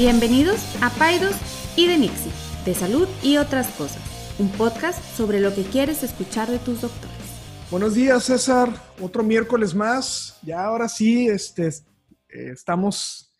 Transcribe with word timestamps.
Bienvenidos 0.00 0.64
a 0.80 0.88
Paidos 0.88 1.36
y 1.76 1.86
de 1.86 1.98
Nixie, 1.98 2.32
de 2.64 2.74
salud 2.74 3.06
y 3.22 3.36
otras 3.36 3.68
cosas, 3.72 4.00
un 4.38 4.50
podcast 4.50 4.98
sobre 5.14 5.40
lo 5.40 5.54
que 5.54 5.62
quieres 5.62 6.02
escuchar 6.02 6.48
de 6.48 6.58
tus 6.58 6.80
doctores. 6.80 7.14
Buenos 7.70 7.92
días, 7.92 8.24
César. 8.24 8.70
Otro 8.98 9.22
miércoles 9.22 9.74
más. 9.74 10.38
Ya 10.40 10.64
ahora 10.64 10.88
sí, 10.88 11.28
este, 11.28 11.68
eh, 11.68 12.48
estamos, 12.50 13.30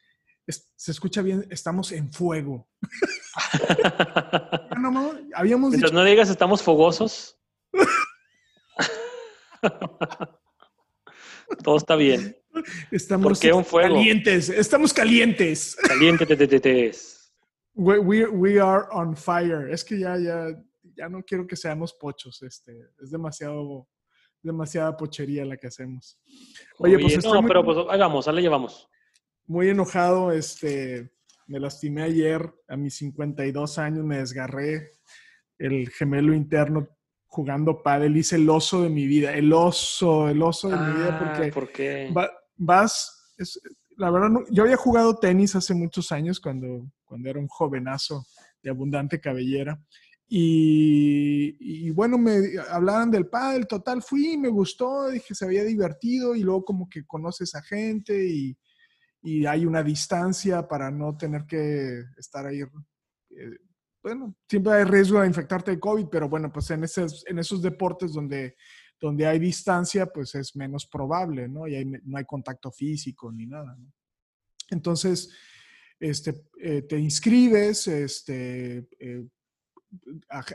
se 0.46 0.90
escucha 0.90 1.22
bien, 1.22 1.46
estamos 1.48 1.92
en 1.92 2.12
fuego. 2.12 2.68
no, 4.78 4.90
no, 4.90 5.14
habíamos 5.34 5.70
Mientras 5.70 5.94
no 5.94 6.04
digas 6.04 6.28
estamos 6.28 6.62
fogosos. 6.62 7.38
Todo 11.64 11.78
está 11.78 11.96
bien. 11.96 12.36
Estamos 12.90 13.40
calientes. 13.40 14.48
Estamos 14.48 14.92
calientes. 14.92 15.76
Calientes. 15.76 17.32
We, 17.74 17.98
we, 17.98 18.26
we, 18.26 18.60
are 18.60 18.86
on 18.90 19.16
fire. 19.16 19.70
Es 19.72 19.84
que 19.84 19.98
ya, 19.98 20.18
ya, 20.18 20.48
ya 20.96 21.08
no 21.08 21.22
quiero 21.22 21.46
que 21.46 21.56
seamos 21.56 21.94
pochos. 21.94 22.42
Este, 22.42 22.72
es 23.02 23.10
demasiado, 23.10 23.88
demasiada 24.42 24.96
pochería 24.96 25.44
la 25.44 25.56
que 25.56 25.68
hacemos. 25.68 26.18
Oye, 26.78 26.98
pues 26.98 27.24
no, 27.24 27.42
pero 27.46 27.64
pues 27.64 27.78
hagamos, 27.88 28.26
le 28.26 28.42
llevamos. 28.42 28.88
Muy 29.46 29.68
enojado, 29.68 30.32
este, 30.32 31.10
me 31.46 31.58
lastimé 31.58 32.02
ayer 32.02 32.52
a 32.68 32.76
mis 32.76 32.96
52 32.96 33.78
años, 33.78 34.04
me 34.04 34.18
desgarré 34.18 34.92
el 35.58 35.90
gemelo 35.90 36.34
interno 36.34 36.88
jugando 37.26 37.82
pádel, 37.82 38.16
hice 38.16 38.36
el 38.36 38.48
oso 38.48 38.82
de 38.82 38.88
mi 38.88 39.06
vida, 39.06 39.34
el 39.34 39.52
oso, 39.52 40.28
el 40.28 40.42
oso 40.42 40.68
de 40.68 40.76
mi 40.76 40.92
vida, 40.92 41.18
porque 41.18 41.48
ah, 41.48 41.54
¿por 41.54 41.72
qué? 41.72 42.12
Vas, 42.60 43.34
la 43.96 44.10
verdad, 44.10 44.28
yo 44.50 44.62
había 44.62 44.76
jugado 44.76 45.18
tenis 45.18 45.56
hace 45.56 45.74
muchos 45.74 46.12
años 46.12 46.40
cuando, 46.40 46.90
cuando 47.04 47.28
era 47.28 47.40
un 47.40 47.48
jovenazo 47.48 48.24
de 48.62 48.70
abundante 48.70 49.20
cabellera. 49.20 49.80
Y, 50.32 51.90
bueno, 51.90 52.16
me 52.16 52.38
hablaban 52.70 53.10
del 53.10 53.26
pádel, 53.26 53.66
total, 53.66 54.00
fui, 54.00 54.36
me 54.36 54.48
gustó, 54.48 55.08
dije, 55.08 55.34
se 55.34 55.44
había 55.44 55.64
divertido 55.64 56.36
y 56.36 56.42
luego 56.42 56.64
como 56.64 56.88
que 56.88 57.04
conoces 57.04 57.56
a 57.56 57.62
gente 57.62 58.28
y, 58.28 58.56
y 59.22 59.44
hay 59.46 59.66
una 59.66 59.82
distancia 59.82 60.68
para 60.68 60.88
no 60.90 61.16
tener 61.16 61.46
que 61.46 62.04
estar 62.16 62.46
ahí 62.46 62.60
eh, 62.60 63.56
bueno, 64.02 64.34
siempre 64.48 64.72
hay 64.72 64.84
riesgo 64.84 65.20
de 65.20 65.26
infectarte 65.26 65.72
de 65.72 65.80
COVID, 65.80 66.06
pero 66.10 66.28
bueno, 66.28 66.50
pues 66.50 66.70
en 66.70 66.84
esos, 66.84 67.24
en 67.26 67.38
esos 67.38 67.60
deportes 67.60 68.12
donde, 68.12 68.56
donde 69.00 69.26
hay 69.26 69.38
distancia, 69.38 70.06
pues 70.06 70.34
es 70.34 70.54
menos 70.56 70.86
probable, 70.86 71.48
¿no? 71.48 71.66
Y 71.66 71.84
no 72.04 72.18
hay 72.18 72.24
contacto 72.24 72.70
físico 72.70 73.32
ni 73.32 73.46
nada, 73.46 73.76
¿no? 73.76 73.92
Entonces, 74.70 75.30
este, 75.98 76.44
eh, 76.60 76.82
te 76.82 76.98
inscribes, 76.98 77.88
este, 77.88 78.88
eh, 78.98 79.26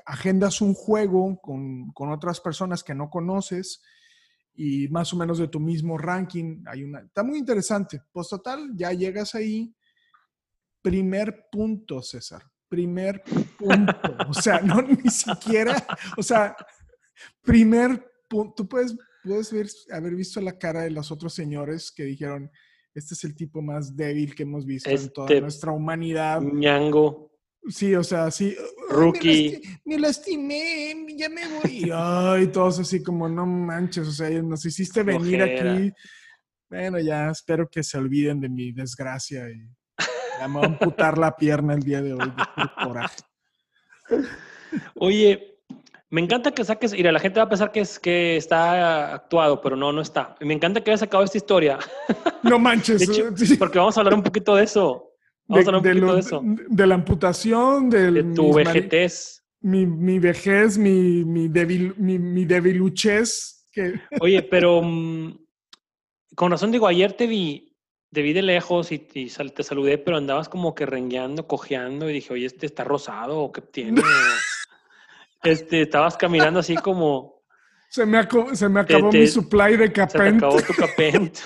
agendas 0.06 0.62
un 0.62 0.74
juego 0.74 1.40
con, 1.42 1.92
con, 1.92 2.12
otras 2.12 2.40
personas 2.40 2.84
que 2.84 2.96
no 2.96 3.10
conoces 3.10 3.84
y 4.54 4.88
más 4.88 5.12
o 5.12 5.18
menos 5.18 5.38
de 5.38 5.50
tu 5.50 5.60
mismo 5.60 5.98
ranking. 5.98 6.64
Hay 6.68 6.84
una, 6.84 7.02
está 7.02 7.24
muy 7.24 7.40
interesante. 7.40 8.02
Pues 8.14 8.30
total, 8.30 8.72
ya 8.76 8.94
llegas 8.94 9.36
ahí. 9.36 9.76
Primer 10.82 11.48
punto, 11.52 12.02
César 12.02 12.44
primer 12.76 13.24
punto. 13.58 14.18
O 14.28 14.34
sea, 14.34 14.60
no 14.60 14.82
ni 15.04 15.10
siquiera, 15.10 15.86
o 16.18 16.24
sea, 16.24 16.56
primer. 17.42 18.12
Tú 18.28 18.68
puedes, 18.68 18.96
puedes 19.24 19.52
ver, 19.52 19.68
haber 19.92 20.16
visto 20.16 20.42
la 20.42 20.58
cara 20.58 20.84
de 20.84 20.92
los 20.92 21.12
otros 21.12 21.34
señores 21.34 21.92
que 21.92 22.04
dijeron, 22.04 22.50
este 22.94 23.14
es 23.14 23.24
el 23.26 23.36
tipo 23.36 23.62
más 23.62 23.96
débil 23.96 24.34
que 24.34 24.44
hemos 24.44 24.66
visto 24.66 24.90
en 24.90 25.10
toda 25.10 25.28
este 25.28 25.42
nuestra 25.42 25.72
humanidad. 25.72 26.42
Ñango. 26.42 27.32
Sí, 27.68 27.96
o 27.96 28.04
sea, 28.04 28.30
sí. 28.32 28.56
Rookie. 28.90 29.60
Me, 29.84 29.98
lastimé, 29.98 31.06
ya 31.18 31.30
me 31.30 31.42
voy. 31.48 31.90
Ay, 31.94 32.48
todos 32.48 32.80
así 32.80 33.02
como, 33.02 33.28
no 33.28 33.46
manches, 33.46 34.08
o 34.08 34.12
sea, 34.12 34.30
nos 34.42 34.66
hiciste 34.66 35.04
venir 35.04 35.42
aquí. 35.42 35.92
Bueno, 36.70 37.00
ya 37.00 37.30
espero 37.30 37.68
que 37.70 37.84
se 37.84 37.98
olviden 37.98 38.40
de 38.40 38.50
mi 38.50 38.72
desgracia 38.72 39.50
y 39.50 39.58
me 40.48 40.60
a 40.60 40.66
amputar 40.66 41.18
la 41.18 41.36
pierna 41.36 41.74
el 41.74 41.84
día 41.84 42.02
de 42.02 42.14
hoy 42.14 42.34
coraje. 42.84 43.24
Oye, 44.96 45.55
me 46.16 46.22
encanta 46.22 46.54
que 46.54 46.64
saques, 46.64 46.94
mira, 46.94 47.12
la 47.12 47.20
gente 47.20 47.42
va 47.42 47.44
a 47.44 47.50
pensar 47.50 47.74
que, 47.74 47.82
es, 47.82 48.00
que 48.00 48.38
está 48.38 49.16
actuado, 49.16 49.60
pero 49.60 49.76
no, 49.76 49.92
no 49.92 50.00
está. 50.02 50.34
Me 50.40 50.54
encanta 50.54 50.82
que 50.82 50.92
hayas 50.92 51.02
sacado 51.02 51.26
esta 51.26 51.38
historia. 51.38 51.78
No 52.42 52.58
manches. 52.58 53.06
Porque 53.60 53.80
vamos 53.80 53.98
a 53.98 54.00
hablar 54.00 54.14
un 54.14 54.24
poquito 54.24 54.56
de 54.56 54.64
eso. 54.64 55.12
Vamos 55.46 55.66
a 55.66 55.70
hablar 55.72 55.82
un 55.82 55.94
poquito 55.94 56.14
de, 56.14 56.20
eso. 56.22 56.42
De 56.70 56.88
la 56.88 56.96
amputación, 56.96 57.90
de 57.90 58.24
tu 58.34 58.54
vejez. 58.54 59.44
Mi, 59.60 59.86
mi, 59.86 60.18
vejez, 60.20 60.78
mi, 60.78 61.26
mi, 61.26 61.50
débil, 61.50 61.94
mi, 61.98 62.18
mi 62.18 62.46
debiluchez. 62.46 63.68
Que... 63.70 64.00
Oye, 64.22 64.42
pero 64.42 64.82
mm, 64.82 65.38
con 66.34 66.50
razón 66.50 66.72
digo, 66.72 66.88
ayer 66.88 67.12
te 67.12 67.28
vi 67.28 67.76
te 68.14 68.22
vi 68.22 68.32
de 68.32 68.42
lejos 68.42 68.94
y, 68.94 69.00
te 69.00 69.64
saludé, 69.64 69.98
pero 69.98 70.16
andabas 70.16 70.48
como 70.48 70.74
que 70.74 70.86
rengueando, 70.86 71.46
cojeando 71.46 72.10
y 72.10 72.14
dije, 72.14 72.32
oye, 72.32 72.46
este 72.46 72.66
está 72.66 72.86
rosado 72.86 73.42
o 73.42 73.52
qué 73.52 73.60
tiene. 73.60 74.02
este, 75.46 75.84
estabas 75.84 76.18
caminando 76.18 76.60
así 76.60 76.76
como... 76.76 77.44
Se 77.90 78.06
me, 78.06 78.22
se 78.54 78.68
me 78.68 78.80
acabó 78.82 79.12
mi 79.12 79.28
supply 79.28 79.78
de 79.78 79.92
capent. 79.92 80.40
Se 80.40 80.46
acabó 80.46 80.62
tu 80.62 80.74
capent. 80.78 81.38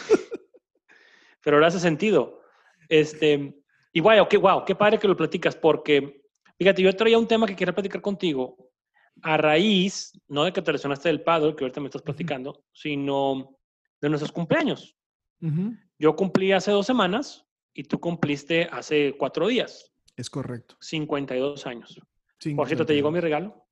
pero 1.44 1.58
ahora 1.58 1.68
hace 1.68 1.80
sentido. 1.80 2.42
Este, 2.88 3.62
y 3.94 4.00
guay, 4.00 4.20
qué 4.30 4.38
wow, 4.38 4.66
qué 4.66 4.76
padre 4.76 4.98
que 4.98 5.08
lo 5.08 5.16
platicas, 5.16 5.56
porque 5.56 6.24
fíjate, 6.58 6.82
yo 6.82 6.96
traía 6.96 7.18
un 7.20 7.28
tema 7.28 7.46
que 7.46 7.56
quería 7.56 7.74
platicar 7.74 8.02
contigo 8.02 8.70
a 9.22 9.38
raíz, 9.38 10.14
no 10.28 10.44
de 10.46 10.54
que 10.54 10.62
te 10.62 10.72
lesionaste 10.72 11.09
del 11.09 11.22
paddle, 11.22 11.56
que 11.56 11.64
ahorita 11.64 11.82
me 11.82 11.88
estás 11.88 12.02
platicando, 12.02 12.64
sino 12.72 13.58
de 14.02 14.09
nuestros 14.09 14.32
cumpleaños. 14.32 14.96
Yo 15.98 16.16
cumplí 16.16 16.52
hace 16.52 16.72
dos 16.72 16.86
semanas 16.86 17.46
y 17.74 17.84
tú 17.84 18.00
cumpliste 18.00 18.68
hace 18.72 19.16
cuatro 19.18 19.48
días. 19.48 19.92
Es 20.16 20.30
correcto. 20.30 20.76
52 20.82 21.66
años. 21.66 22.00
Por 22.56 22.68
cierto, 22.68 22.86
¿te 22.86 22.94
llegó 22.94 23.12
mi 23.12 23.20
regalo? 23.20 23.66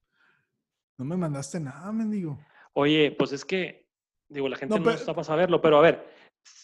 No 0.98 1.06
me 1.06 1.16
mandaste 1.16 1.60
nada, 1.60 1.92
mendigo. 1.92 2.40
Oye, 2.74 3.16
pues 3.18 3.32
es 3.32 3.46
que, 3.46 3.88
digo, 4.28 4.50
la 4.50 4.58
gente 4.58 4.80
no, 4.80 4.92
está 4.92 5.14
para 5.14 5.24
saberlo, 5.24 5.62
pero 5.62 5.78
a 5.78 5.82
ver, 5.82 6.08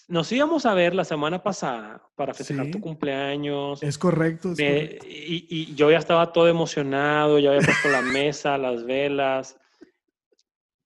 nos 0.07 0.31
íbamos 0.31 0.65
a 0.65 0.73
ver 0.73 0.95
la 0.95 1.05
semana 1.05 1.41
pasada 1.41 2.01
para 2.15 2.33
festejar 2.33 2.69
tu 2.71 2.79
cumpleaños. 2.79 3.81
Es 3.83 3.97
correcto. 3.97 4.53
Y, 4.57 5.47
y, 5.49 5.75
yo 5.75 5.91
ya 5.91 5.97
estaba 5.97 6.31
todo 6.31 6.47
emocionado, 6.47 7.39
ya 7.39 7.51
había 7.51 7.65
puesto 7.65 7.89
la 7.89 8.01
mesa, 8.01 8.57
las 8.57 8.83
velas. 8.83 9.57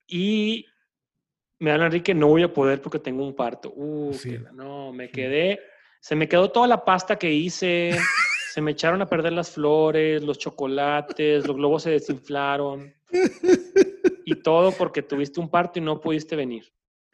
Y 0.08 0.66
me 1.60 1.72
dan 1.72 1.82
Enrique, 1.82 2.14
no 2.14 2.28
voy 2.28 2.44
a 2.44 2.54
poder 2.54 2.82
porque 2.82 3.00
tengo 3.00 3.26
un 3.26 3.36
parto. 3.36 3.74
Uh, 3.76 4.16
no, 4.54 4.94
me 4.94 5.10
quedé, 5.10 5.60
se 6.00 6.16
me 6.16 6.28
quedó 6.28 6.52
toda 6.52 6.68
la 6.68 6.86
pasta 6.86 7.18
que 7.18 7.32
hice, 7.32 7.98
se 8.58 8.62
me 8.64 8.72
echaron 8.72 9.04
a 9.04 9.06
perder 9.08 9.34
las 9.34 9.52
flores, 9.52 10.24
los 10.24 10.40
chocolates, 10.40 11.46
los 11.46 11.56
globos 11.56 11.84
se 11.84 11.92
desinflaron. 11.92 12.92
Y 14.26 14.34
todo 14.42 14.72
porque 14.72 15.04
tuviste 15.04 15.40
un 15.40 15.48
parto 15.48 15.78
y 15.78 15.84
no 15.84 16.02
pudiste 16.02 16.36
venir. 16.36 16.66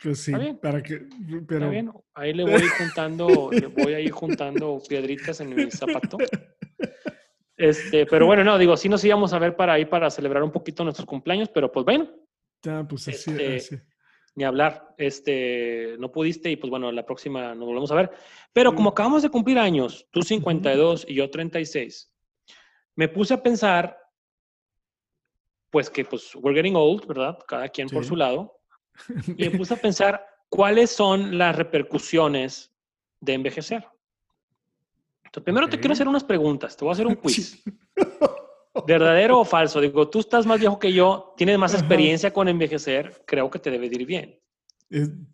Pues 0.01 0.19
sí, 0.19 0.31
para 0.61 0.81
que, 0.81 1.01
pero... 1.45 1.69
bien, 1.69 1.91
ahí 2.13 2.31
le 2.31 2.45
voy 2.45 2.63
juntando, 2.77 3.49
le 3.51 3.67
voy 3.67 3.93
a 3.93 3.99
ir 3.99 4.11
juntando 4.11 4.81
piedritas 4.87 5.41
en 5.41 5.53
mi 5.53 5.69
zapato. 5.69 6.17
Este, 7.57 8.05
pero 8.05 8.25
bueno, 8.25 8.45
no, 8.45 8.57
digo, 8.57 8.77
sí 8.77 8.87
nos 8.87 9.03
íbamos 9.03 9.33
a 9.33 9.39
ver 9.39 9.57
para 9.57 9.73
ahí 9.73 9.83
para 9.83 10.09
celebrar 10.09 10.43
un 10.43 10.51
poquito 10.51 10.85
nuestros 10.85 11.05
cumpleaños, 11.05 11.49
pero 11.49 11.69
pues 11.69 11.85
bueno. 11.85 12.09
Ya, 12.63 12.87
pues 12.87 13.09
así, 13.09 13.31
este, 13.31 13.55
así 13.57 13.81
ni 14.35 14.43
hablar. 14.43 14.93
Este, 14.97 15.95
no 15.99 16.11
pudiste 16.11 16.49
y 16.49 16.55
pues 16.55 16.69
bueno, 16.69 16.91
la 16.91 17.05
próxima 17.05 17.53
nos 17.55 17.65
volvemos 17.65 17.91
a 17.91 17.95
ver. 17.95 18.11
Pero 18.51 18.73
como 18.75 18.89
acabamos 18.89 19.23
de 19.23 19.29
cumplir 19.29 19.57
años, 19.59 20.07
tú 20.11 20.21
52 20.21 21.05
y 21.07 21.15
yo 21.15 21.29
36, 21.29 22.11
me 22.95 23.07
puse 23.07 23.33
a 23.33 23.41
pensar, 23.41 23.97
pues 25.69 25.89
que 25.89 26.05
pues 26.05 26.35
we're 26.35 26.55
getting 26.55 26.75
old, 26.75 27.05
¿verdad? 27.07 27.37
Cada 27.47 27.67
quien 27.69 27.89
por 27.89 28.05
su 28.05 28.15
lado. 28.15 28.59
Y 29.37 29.49
me 29.49 29.57
puse 29.57 29.73
a 29.73 29.77
pensar 29.77 30.23
cuáles 30.49 30.91
son 30.91 31.35
las 31.35 31.55
repercusiones 31.55 32.71
de 33.19 33.33
envejecer. 33.33 33.87
Entonces, 35.23 35.43
primero 35.45 35.67
te 35.67 35.79
quiero 35.79 35.93
hacer 35.93 36.07
unas 36.07 36.23
preguntas, 36.23 36.77
te 36.77 36.85
voy 36.85 36.91
a 36.91 36.93
hacer 36.93 37.07
un 37.07 37.15
quiz. 37.23 37.63
¿Verdadero 38.85 39.39
o 39.39 39.45
falso? 39.45 39.81
Digo, 39.81 40.09
tú 40.09 40.19
estás 40.19 40.45
más 40.45 40.59
viejo 40.59 40.79
que 40.79 40.93
yo, 40.93 41.33
tienes 41.37 41.57
más 41.57 41.73
experiencia 41.73 42.31
con 42.31 42.47
envejecer, 42.47 43.23
creo 43.25 43.49
que 43.49 43.59
te 43.59 43.71
debe 43.71 43.87
ir 43.87 44.05
bien. 44.05 44.39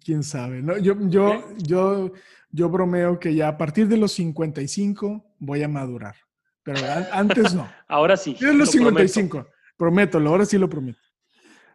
Quién 0.04 0.24
sabe, 0.24 0.62
¿no? 0.62 0.78
Yo, 0.78 0.96
yo, 1.10 1.44
yo, 1.58 2.12
yo 2.50 2.70
bromeo 2.70 3.20
que 3.20 3.36
ya 3.36 3.50
a 3.50 3.58
partir 3.58 3.88
de 3.88 3.98
los 3.98 4.14
55 4.14 5.36
voy 5.40 5.64
a 5.64 5.68
madurar, 5.68 6.16
pero 6.64 6.80
antes 7.12 7.54
no. 7.54 7.70
ahora 7.88 8.16
sí. 8.16 8.38
De 8.40 8.54
los 8.54 8.72
55, 8.72 9.48
prometo. 9.78 10.18
ahora 10.20 10.46
sí 10.46 10.58
lo 10.58 10.70
prometo. 10.70 11.00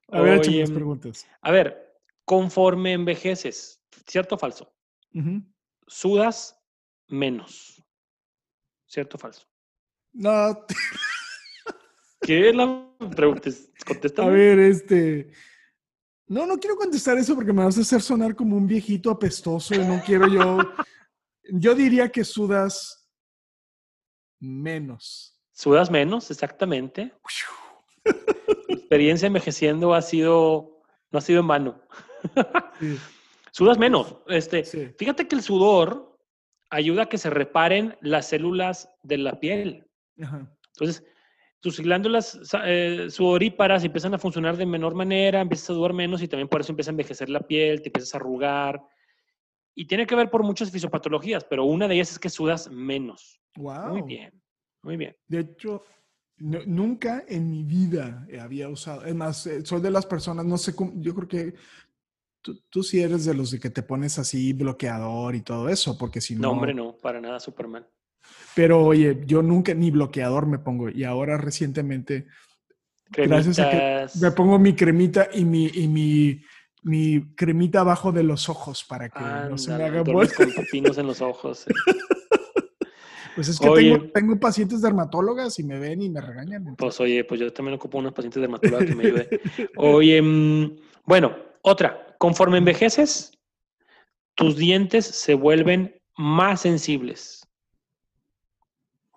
A 0.08 0.20
ver, 0.20 0.40
Oye, 0.40 0.66
preguntas. 0.68 1.26
A 1.42 1.50
ver, 1.50 1.98
conforme 2.24 2.92
envejeces, 2.92 3.82
¿cierto 4.06 4.36
o 4.36 4.38
falso? 4.38 4.72
Sudas 5.86 6.58
menos. 7.08 7.82
¿Cierto 8.86 9.16
o 9.16 9.20
falso? 9.20 9.46
No, 10.12 10.66
¿Qué 12.24 12.52
la 12.54 12.90
pregunta? 13.14 13.50
Contesta. 13.86 14.22
a 14.22 14.28
ver, 14.28 14.58
este. 14.58 15.30
No, 16.26 16.46
no 16.46 16.56
quiero 16.56 16.76
contestar 16.76 17.18
eso 17.18 17.34
porque 17.34 17.52
me 17.52 17.62
vas 17.62 17.76
a 17.76 17.82
hacer 17.82 18.00
sonar 18.00 18.34
como 18.34 18.56
un 18.56 18.66
viejito 18.66 19.10
apestoso 19.10 19.74
y 19.74 19.78
no 19.78 20.02
quiero 20.04 20.26
yo. 20.26 20.58
Yo 21.50 21.74
diría 21.74 22.08
que 22.08 22.24
sudas 22.24 23.10
menos. 24.40 25.38
¿Sudas 25.52 25.90
menos? 25.90 26.30
Exactamente. 26.30 27.12
Experiencia 28.68 29.26
envejeciendo 29.26 29.92
ha 29.92 30.00
sido, 30.00 30.80
no 31.10 31.18
ha 31.18 31.22
sido 31.22 31.40
en 31.40 31.48
vano. 31.48 31.82
Sí, 32.80 32.98
Sudas 33.52 33.78
menos. 33.78 34.16
Este, 34.26 34.64
sí. 34.64 34.94
Fíjate 34.98 35.28
que 35.28 35.36
el 35.36 35.42
sudor 35.42 36.18
ayuda 36.70 37.02
a 37.02 37.08
que 37.10 37.18
se 37.18 37.28
reparen 37.28 37.98
las 38.00 38.28
células 38.28 38.88
de 39.02 39.18
la 39.18 39.38
piel. 39.38 39.86
Ajá. 40.20 40.50
Entonces, 40.72 41.04
tus 41.64 41.80
glándulas 41.80 42.38
eh, 42.66 43.06
sudoríparas 43.08 43.82
empiezan 43.84 44.12
a 44.12 44.18
funcionar 44.18 44.54
de 44.58 44.66
menor 44.66 44.94
manera, 44.94 45.40
empiezas 45.40 45.70
a 45.70 45.72
sudar 45.72 45.94
menos 45.94 46.20
y 46.20 46.28
también 46.28 46.46
por 46.46 46.60
eso 46.60 46.72
empieza 46.72 46.90
a 46.90 46.92
envejecer 46.92 47.30
la 47.30 47.40
piel, 47.40 47.80
te 47.80 47.88
empiezas 47.88 48.12
a 48.12 48.18
arrugar. 48.18 48.82
Y 49.74 49.86
tiene 49.86 50.06
que 50.06 50.14
ver 50.14 50.28
por 50.28 50.42
muchas 50.42 50.70
fisiopatologías, 50.70 51.42
pero 51.44 51.64
una 51.64 51.88
de 51.88 51.94
ellas 51.94 52.12
es 52.12 52.18
que 52.18 52.28
sudas 52.28 52.70
menos. 52.70 53.40
Wow. 53.56 53.88
Muy 53.88 54.02
bien, 54.02 54.42
muy 54.82 54.98
bien. 54.98 55.16
De 55.26 55.40
hecho, 55.40 55.82
no- 56.36 56.60
nunca 56.66 57.24
en 57.26 57.50
mi 57.50 57.62
vida 57.64 58.26
había 58.38 58.68
usado. 58.68 59.02
Es 59.06 59.14
más, 59.14 59.46
eh, 59.46 59.64
soy 59.64 59.80
de 59.80 59.90
las 59.90 60.04
personas, 60.04 60.44
no 60.44 60.58
sé 60.58 60.76
cómo, 60.76 60.92
yo 60.96 61.14
creo 61.14 61.28
que 61.28 61.54
tú, 62.42 62.60
tú 62.68 62.82
sí 62.82 63.00
eres 63.00 63.24
de 63.24 63.32
los 63.32 63.52
de 63.52 63.58
que 63.58 63.70
te 63.70 63.82
pones 63.82 64.18
así 64.18 64.52
bloqueador 64.52 65.34
y 65.34 65.40
todo 65.40 65.70
eso, 65.70 65.96
porque 65.96 66.20
si 66.20 66.34
no. 66.34 66.42
No, 66.42 66.50
hombre, 66.50 66.74
no, 66.74 66.94
para 66.98 67.22
nada, 67.22 67.40
Superman. 67.40 67.86
Pero 68.54 68.84
oye, 68.84 69.22
yo 69.26 69.42
nunca 69.42 69.74
ni 69.74 69.90
bloqueador 69.90 70.46
me 70.46 70.58
pongo 70.58 70.88
y 70.88 71.04
ahora 71.04 71.36
recientemente 71.38 72.26
Gracias 73.10 73.58
a 73.60 73.68
que 73.70 73.76
Cremitas. 73.76 74.16
me 74.22 74.30
pongo 74.32 74.58
mi 74.58 74.74
cremita 74.74 75.28
y 75.32 75.44
mi, 75.44 75.66
y 75.66 75.86
mi, 75.88 76.40
mi 76.82 77.34
cremita 77.36 77.80
abajo 77.80 78.10
de 78.12 78.22
los 78.24 78.48
ojos 78.48 78.84
para 78.88 79.08
que 79.08 79.20
no 79.48 79.56
se 79.58 79.70
me 79.76 79.84
haga 79.84 80.02
bol- 80.02 80.32
con 80.34 80.52
pepinos 80.52 80.98
en 80.98 81.06
los 81.06 81.20
ojos. 81.20 81.66
eh. 81.68 81.72
Pues 83.34 83.48
es 83.48 83.58
que 83.58 83.68
Oye. 83.68 83.90
tengo, 83.90 84.10
tengo 84.12 84.38
pacientes 84.38 84.80
dermatólogas 84.80 85.58
y 85.58 85.64
me 85.64 85.76
ven 85.80 86.00
y 86.02 86.08
me 86.08 86.20
regañan. 86.20 86.76
Pues 86.76 87.00
oye, 87.00 87.24
pues 87.24 87.40
yo 87.40 87.52
también 87.52 87.74
ocupo 87.74 87.98
unos 87.98 88.12
pacientes 88.12 88.40
dermatólogos 88.40 88.84
que 88.84 88.94
me 88.94 89.06
ayuden. 89.06 89.28
Oye, 89.76 90.22
mm, 90.22 90.76
bueno, 91.04 91.36
otra. 91.62 92.14
Conforme 92.18 92.58
envejeces, 92.58 93.32
tus 94.36 94.56
dientes 94.56 95.04
se 95.04 95.34
vuelven 95.34 95.96
más 96.16 96.60
sensibles. 96.60 97.43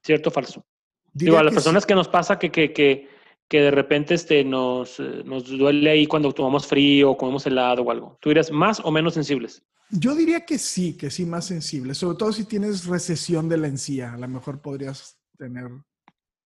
¿Cierto 0.08 0.30
o 0.30 0.32
falso? 0.32 0.66
Diría 1.14 1.32
Digo, 1.32 1.38
a 1.40 1.44
las 1.44 1.54
personas 1.54 1.84
sí. 1.84 1.88
que 1.88 1.96
nos 1.96 2.08
pasa 2.08 2.40
que, 2.40 2.50
que, 2.50 2.72
que, 2.72 3.10
que 3.48 3.62
de 3.62 3.72
repente 3.72 4.14
este, 4.14 4.44
nos, 4.44 5.00
eh, 5.00 5.22
nos 5.26 5.48
duele 5.50 5.90
ahí 5.90 6.08
cuando 6.08 6.32
tomamos 6.32 6.66
frío 6.66 7.12
o 7.12 7.18
comemos 7.18 7.46
helado 7.46 7.84
o 7.84 7.92
algo. 7.92 8.18
¿Tú 8.22 8.30
dirías 8.30 8.50
más 8.52 8.80
o 8.84 8.90
menos 8.92 9.14
sensibles? 9.16 9.62
Yo 9.90 10.16
diría 10.16 10.46
que 10.46 10.58
sí, 10.58 10.98
que 10.98 11.10
sí 11.10 11.26
más 11.26 11.46
sensible, 11.46 11.94
sobre 11.94 12.18
todo 12.18 12.32
si 12.34 12.46
tienes 12.46 12.86
recesión 12.88 13.48
de 13.50 13.58
la 13.58 13.68
encía, 13.68 14.14
a 14.14 14.18
lo 14.18 14.28
mejor 14.28 14.62
podrías 14.62 15.18
tener... 15.38 15.68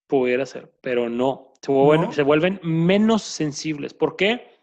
Pudiera 0.08 0.46
ser, 0.46 0.74
pero 0.82 1.10
no. 1.10 1.54
Se 1.62 1.72
vuelven, 1.72 2.08
¿No? 2.08 2.12
se 2.14 2.24
vuelven 2.24 2.60
menos 2.64 3.22
sensibles. 3.24 3.94
¿Por 3.94 4.16
qué? 4.16 4.60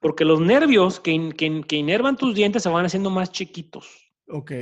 Porque 0.00 0.24
los 0.24 0.40
nervios 0.40 0.98
que, 1.00 1.32
que, 1.36 1.62
que 1.68 1.76
inervan 1.76 2.16
tus 2.16 2.34
dientes 2.34 2.62
se 2.62 2.68
van 2.70 2.86
haciendo 2.86 3.10
más 3.10 3.30
chiquitos, 3.30 3.86
Ok. 4.28 4.52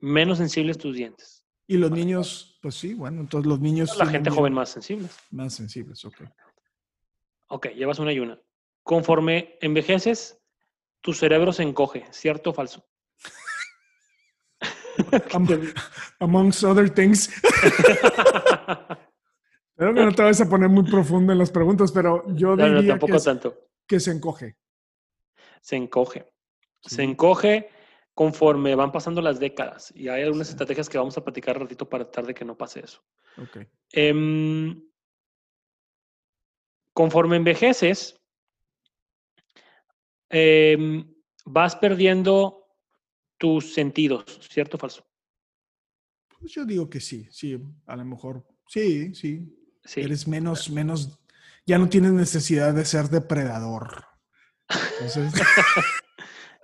menos 0.00 0.38
sensibles 0.38 0.76
tus 0.76 0.94
dientes. 0.96 1.42
Y 1.66 1.78
los 1.78 1.90
niños, 1.90 2.51
pues 2.62 2.76
sí, 2.76 2.94
bueno, 2.94 3.20
entonces 3.20 3.46
los 3.46 3.60
niños... 3.60 3.94
La 3.98 4.06
gente 4.06 4.30
joven 4.30 4.54
más 4.54 4.70
sensibles. 4.70 5.14
Más 5.30 5.52
sensibles, 5.52 6.02
ok. 6.04 6.22
Ok, 7.48 7.66
llevas 7.74 7.98
una 7.98 8.12
y 8.12 8.20
una. 8.20 8.40
Conforme 8.84 9.58
envejeces, 9.60 10.38
tu 11.02 11.12
cerebro 11.12 11.52
se 11.52 11.64
encoge, 11.64 12.06
¿cierto 12.12 12.50
o 12.50 12.54
falso? 12.54 12.86
Am- 15.32 15.72
amongst 16.20 16.62
other 16.64 16.88
things. 16.88 17.28
Espero 19.70 19.94
que 19.94 20.04
no 20.04 20.14
te 20.14 20.22
vayas 20.22 20.40
a 20.40 20.48
poner 20.48 20.68
muy 20.68 20.84
profundo 20.88 21.32
en 21.32 21.38
las 21.38 21.50
preguntas, 21.50 21.90
pero 21.92 22.24
yo 22.34 22.54
No, 22.54 22.68
no, 22.68 22.76
diría 22.76 22.92
tampoco 22.92 23.14
que, 23.14 23.20
tanto. 23.20 23.58
que 23.86 23.98
se 23.98 24.12
encoge. 24.12 24.56
Se 25.60 25.76
encoge. 25.76 26.32
Se 26.80 27.02
encoge 27.02 27.70
conforme 28.14 28.74
van 28.74 28.92
pasando 28.92 29.22
las 29.22 29.40
décadas. 29.40 29.92
Y 29.94 30.08
hay 30.08 30.22
algunas 30.22 30.50
estrategias 30.50 30.88
que 30.88 30.98
vamos 30.98 31.16
a 31.16 31.24
platicar 31.24 31.58
ratito 31.58 31.88
para 31.88 32.04
tratar 32.04 32.26
de 32.26 32.34
que 32.34 32.44
no 32.44 32.56
pase 32.56 32.80
eso. 32.80 33.02
Ok. 33.38 33.66
Em, 33.90 34.82
conforme 36.92 37.36
envejeces, 37.36 38.20
em, 40.28 41.10
vas 41.44 41.76
perdiendo 41.76 42.66
tus 43.38 43.72
sentidos, 43.74 44.24
¿cierto 44.50 44.76
o 44.76 44.80
falso? 44.80 45.06
Pues 46.38 46.52
yo 46.52 46.64
digo 46.64 46.88
que 46.88 47.00
sí, 47.00 47.28
sí, 47.30 47.58
a 47.86 47.96
lo 47.96 48.04
mejor. 48.04 48.46
Sí, 48.66 49.14
sí. 49.14 49.58
Sí. 49.84 50.00
Eres 50.00 50.28
menos, 50.28 50.70
menos, 50.70 51.18
ya 51.66 51.76
no 51.76 51.88
tienes 51.88 52.12
necesidad 52.12 52.72
de 52.72 52.84
ser 52.84 53.08
depredador. 53.08 54.04
Entonces, 54.68 55.32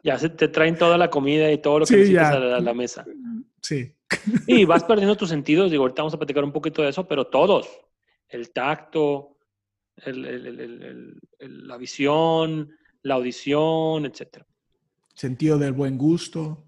Ya 0.02 0.18
se 0.18 0.28
te 0.28 0.48
traen 0.48 0.76
toda 0.76 0.96
la 0.96 1.10
comida 1.10 1.50
y 1.50 1.58
todo 1.58 1.80
lo 1.80 1.84
que 1.86 1.94
Sí, 1.94 1.96
necesitas 2.00 2.34
a 2.34 2.38
la, 2.38 2.56
a 2.56 2.60
la 2.60 2.74
mesa. 2.74 3.04
sí. 3.60 3.94
Y 4.46 4.64
vas 4.64 4.84
perdiendo 4.84 5.16
tus 5.16 5.28
sentidos. 5.28 5.70
Digo, 5.70 5.82
ahorita 5.82 6.02
vamos 6.02 6.14
a 6.14 6.18
platicar 6.18 6.44
un 6.44 6.52
poquito 6.52 6.82
de 6.82 6.88
eso, 6.90 7.06
pero 7.06 7.26
todos. 7.26 7.68
El 8.28 8.50
tacto, 8.52 9.36
el- 9.96 10.24
el- 10.24 11.18
el- 11.40 11.66
la 11.68 11.76
visión, 11.76 12.70
la 13.02 13.14
audición, 13.14 14.06
etcétera. 14.06 14.46
Sentido 15.14 15.58
del 15.58 15.72
buen 15.72 15.98
gusto. 15.98 16.64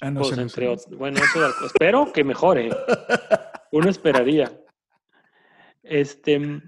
Ah, 0.00 0.10
no, 0.10 0.20
Pues, 0.22 0.38
entre 0.38 0.68
otros. 0.68 0.88
Bueno, 0.96 1.18
eso 1.18 1.66
espero 1.66 2.12
que 2.12 2.24
mejore. 2.24 2.70
Uno 3.72 3.90
esperaría. 3.90 4.50
Este, 5.82 6.62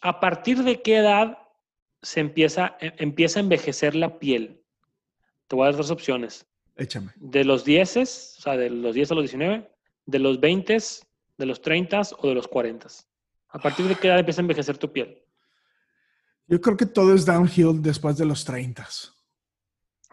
¿A 0.00 0.20
partir 0.20 0.62
de 0.62 0.82
qué 0.82 0.96
edad 0.96 1.38
se 2.02 2.20
empieza, 2.20 2.76
em- 2.80 2.92
empieza 2.98 3.38
a 3.38 3.42
envejecer 3.42 3.94
la 3.94 4.18
piel? 4.18 4.62
Te 5.48 5.56
voy 5.56 5.64
a 5.64 5.70
dar 5.70 5.76
dos 5.76 5.90
opciones. 5.90 6.46
Échame. 6.76 7.12
De 7.16 7.44
los 7.44 7.64
10, 7.64 7.96
o 7.96 8.06
sea, 8.06 8.56
de 8.56 8.70
los 8.70 8.94
10 8.94 9.12
a 9.12 9.14
los 9.14 9.22
19, 9.24 9.70
de 10.06 10.18
los 10.18 10.40
20, 10.40 10.76
de 11.38 11.46
los 11.46 11.60
30 11.60 12.02
o 12.18 12.28
de 12.28 12.34
los 12.34 12.48
40. 12.48 12.88
¿A 13.48 13.58
partir 13.58 13.86
de 13.86 13.94
qué 13.94 14.08
edad 14.08 14.18
empieza 14.18 14.40
a 14.40 14.44
envejecer 14.44 14.76
tu 14.76 14.92
piel? 14.92 15.22
Yo 16.48 16.60
creo 16.60 16.76
que 16.76 16.86
todo 16.86 17.14
es 17.14 17.24
downhill 17.24 17.82
después 17.82 18.16
de 18.16 18.26
los 18.26 18.44
30. 18.44 18.86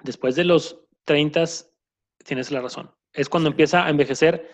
Después 0.04 0.36
de 0.36 0.44
los 0.44 0.80
30, 1.06 1.44
tienes 2.24 2.52
la 2.52 2.62
razón. 2.62 2.92
Es 3.12 3.30
cuando 3.30 3.50
empieza 3.50 3.86
a 3.86 3.90
envejecer 3.90 4.50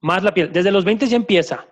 más 0.00 0.22
la 0.22 0.34
piel. 0.34 0.52
Desde 0.52 0.70
los 0.70 0.84
20 0.84 1.06
ya 1.06 1.16
empieza, 1.16 1.66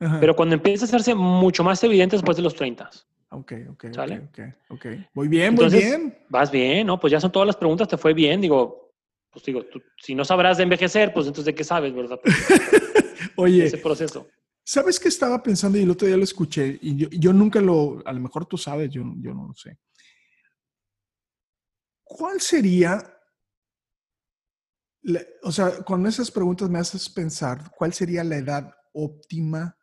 Ajá. 0.00 0.18
pero 0.20 0.34
cuando 0.34 0.54
empieza 0.54 0.84
a 0.84 0.88
hacerse 0.88 1.14
mucho 1.14 1.62
más 1.62 1.82
evidente 1.84 2.16
después 2.16 2.36
de 2.36 2.42
los 2.42 2.54
30. 2.54 2.90
Ok, 3.34 3.52
ok, 3.70 3.84
ok, 3.86 3.94
¿Sale? 3.94 4.18
ok, 4.18 4.38
ok. 4.70 4.86
Muy 5.14 5.28
bien, 5.28 5.48
Entonces, 5.54 5.82
muy 5.82 5.90
bien. 6.06 6.18
Vas 6.28 6.50
bien, 6.50 6.86
¿no? 6.86 6.98
Pues 6.98 7.10
ya 7.12 7.20
son 7.20 7.32
todas 7.32 7.46
las 7.46 7.56
preguntas, 7.56 7.88
te 7.88 7.96
fue 7.98 8.14
bien. 8.14 8.40
Digo, 8.40 8.92
pues 9.30 9.44
digo, 9.44 9.64
tú- 9.66 9.82
si 9.98 10.14
no 10.14 10.24
sabrás 10.24 10.56
de 10.58 10.62
envejecer, 10.62 11.12
pues 11.12 11.26
entonces 11.26 11.46
de 11.46 11.54
qué 11.54 11.64
sabes, 11.64 11.94
¿verdad? 11.94 12.18
Oye, 13.36 13.64
Ese 13.66 13.78
proceso. 13.78 14.28
¿sabes 14.64 14.98
qué 14.98 15.08
estaba 15.08 15.42
pensando? 15.42 15.76
Y 15.78 15.82
el 15.82 15.90
otro 15.90 16.06
día 16.06 16.16
lo 16.16 16.24
escuché 16.24 16.78
y 16.80 16.96
yo, 16.96 17.08
yo 17.10 17.32
nunca 17.32 17.60
lo, 17.60 18.02
a 18.06 18.12
lo 18.12 18.20
mejor 18.20 18.46
tú 18.46 18.56
sabes, 18.56 18.90
yo, 18.90 19.02
yo 19.18 19.34
no 19.34 19.48
lo 19.48 19.54
sé. 19.54 19.78
¿Cuál 22.02 22.40
sería, 22.40 23.02
o 25.42 25.52
sea, 25.52 25.82
con 25.84 26.06
esas 26.06 26.30
preguntas 26.30 26.70
me 26.70 26.78
haces 26.78 27.08
pensar, 27.08 27.70
¿cuál 27.76 27.92
sería 27.92 28.22
la 28.24 28.36
edad 28.36 28.74
óptima 28.92 29.76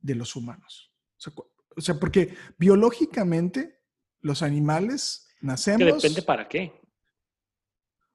de 0.00 0.14
los 0.14 0.34
humanos? 0.34 0.92
O 1.16 1.20
sea, 1.20 1.32
o 1.78 1.80
sea, 1.80 1.98
porque 1.98 2.34
biológicamente 2.58 3.80
los 4.20 4.42
animales 4.42 5.28
nacemos... 5.40 5.78
Que 5.78 5.92
depende 5.94 6.22
para 6.22 6.48
qué. 6.48 6.72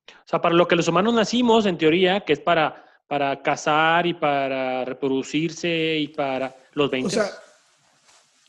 O 0.07 0.27
sea, 0.27 0.41
para 0.41 0.55
lo 0.55 0.67
que 0.67 0.75
los 0.75 0.87
humanos 0.87 1.13
nacimos, 1.13 1.65
en 1.65 1.77
teoría, 1.77 2.21
que 2.25 2.33
es 2.33 2.39
para, 2.39 2.85
para 3.07 3.41
cazar 3.41 4.05
y 4.05 4.13
para 4.13 4.85
reproducirse 4.85 5.97
y 5.97 6.09
para 6.09 6.55
los 6.73 6.91
20. 6.91 7.07
o 7.07 7.09
sea, 7.09 7.29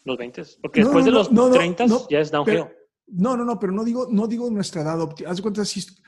los 0.04 0.18
20. 0.18 0.42
Porque 0.60 0.80
No, 0.80 0.86
después 0.86 1.04
no, 1.04 1.10
de 1.10 1.16
los 1.16 1.32
no, 1.32 1.48
no, 1.48 1.54
30 1.54 1.86
no, 1.86 2.08
ya 2.08 2.20
es 2.20 2.30
downhill. 2.30 2.66
No, 3.06 3.36
no, 3.36 3.44
no, 3.44 3.58
pero 3.58 3.72
no 3.72 3.84
digo, 3.84 4.08
no 4.10 4.26
digo 4.26 4.50
nuestra 4.50 4.82
edad 4.82 5.00
óptima. 5.00 5.30
Haz 5.30 5.36
de 5.36 5.42
cuenta 5.42 5.64
si 5.64 5.80
es 5.80 6.02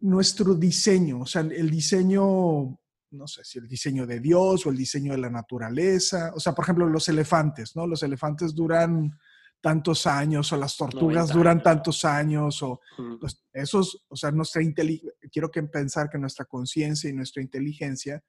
nuestro 0.00 0.54
diseño, 0.54 1.20
o 1.20 1.26
sea, 1.26 1.42
el 1.42 1.70
diseño, 1.70 2.78
no 3.10 3.26
sé 3.26 3.44
si 3.44 3.58
el 3.58 3.66
diseño 3.68 4.06
de 4.06 4.20
Dios 4.20 4.66
o 4.66 4.70
el 4.70 4.76
diseño 4.76 5.12
de 5.12 5.18
la 5.18 5.30
naturaleza. 5.30 6.32
O 6.34 6.40
sea, 6.40 6.54
por 6.54 6.64
ejemplo, 6.64 6.86
los 6.86 7.08
elefantes, 7.08 7.74
¿no? 7.76 7.86
Los 7.86 8.02
elefantes 8.02 8.54
duran 8.54 9.18
tantos 9.60 10.06
años 10.06 10.52
o 10.52 10.56
las 10.56 10.76
tortugas 10.76 11.28
90 11.28 11.34
duran 11.34 11.56
años. 11.58 11.64
tantos 11.64 12.04
años 12.04 12.62
o 12.62 12.80
Mm. 12.98 13.18
pues, 13.20 13.44
esos, 13.52 14.06
o 14.08 14.16
sea, 14.16 14.30
nuestra 14.30 14.62
inteligencia, 14.62 15.12
quiero 15.30 15.50
que 15.50 15.62
pensar 15.64 16.08
que 16.08 16.18
nuestra 16.18 16.44
conciencia 16.46 17.10
y 17.10 17.12
nuestra 17.12 17.42
inteligencia 17.42 18.22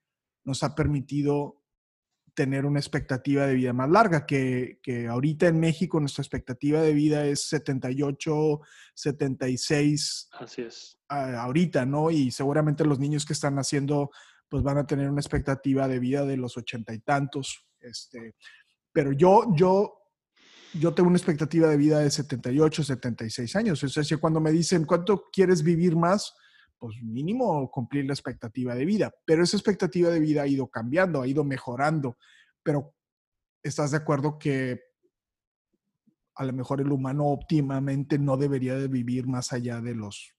nos 0.43 0.63
ha 0.63 0.75
permitido 0.75 1.57
tener 2.33 2.65
una 2.65 2.79
expectativa 2.79 3.45
de 3.45 3.55
vida 3.55 3.73
más 3.73 3.89
larga, 3.89 4.25
que, 4.25 4.79
que, 4.81 5.07
ahorita 5.07 5.47
en 5.47 5.59
México 5.59 5.99
nuestra 5.99 6.21
expectativa 6.21 6.81
de 6.81 6.93
vida 6.93 7.25
es 7.25 7.47
78, 7.49 8.61
76. 8.93 10.29
Así 10.39 10.61
es. 10.61 10.97
ahorita, 11.09 11.85
¿no? 11.85 12.09
Y 12.09 12.31
seguramente 12.31 12.85
los 12.85 12.99
niños 12.99 13.25
que 13.25 13.33
están 13.33 13.55
naciendo 13.55 14.11
pues 14.51 14.63
van 14.63 14.77
a 14.77 14.85
tener 14.85 15.09
una 15.09 15.21
expectativa 15.21 15.87
de 15.87 15.97
vida 15.97 16.25
de 16.25 16.35
los 16.35 16.57
ochenta 16.57 16.93
y 16.93 16.99
tantos. 16.99 17.65
Este, 17.79 18.35
pero 18.91 19.13
yo, 19.13 19.45
yo, 19.55 19.93
yo 20.73 20.93
tengo 20.93 21.07
una 21.07 21.17
expectativa 21.17 21.69
de 21.69 21.77
vida 21.77 21.99
de 21.99 22.11
78, 22.11 22.83
76 22.83 23.55
años. 23.55 23.81
O 23.81 23.87
sea, 23.87 24.17
cuando 24.17 24.41
me 24.41 24.51
dicen, 24.51 24.83
¿cuánto 24.83 25.29
quieres 25.31 25.63
vivir 25.63 25.95
más? 25.95 26.35
pues 26.81 26.95
mínimo 27.03 27.69
cumplir 27.69 28.05
la 28.05 28.13
expectativa 28.13 28.73
de 28.73 28.85
vida. 28.85 29.13
Pero 29.23 29.43
esa 29.43 29.55
expectativa 29.55 30.09
de 30.09 30.19
vida 30.19 30.41
ha 30.41 30.47
ido 30.47 30.67
cambiando, 30.67 31.21
ha 31.21 31.27
ido 31.27 31.43
mejorando. 31.43 32.17
Pero 32.63 32.95
¿estás 33.61 33.91
de 33.91 33.97
acuerdo 33.97 34.39
que 34.39 34.81
a 36.33 36.43
lo 36.43 36.53
mejor 36.53 36.81
el 36.81 36.91
humano 36.91 37.27
óptimamente 37.27 38.17
no 38.17 38.35
debería 38.35 38.73
de 38.77 38.87
vivir 38.87 39.27
más 39.27 39.53
allá 39.53 39.79
de 39.79 39.93
los 39.93 40.33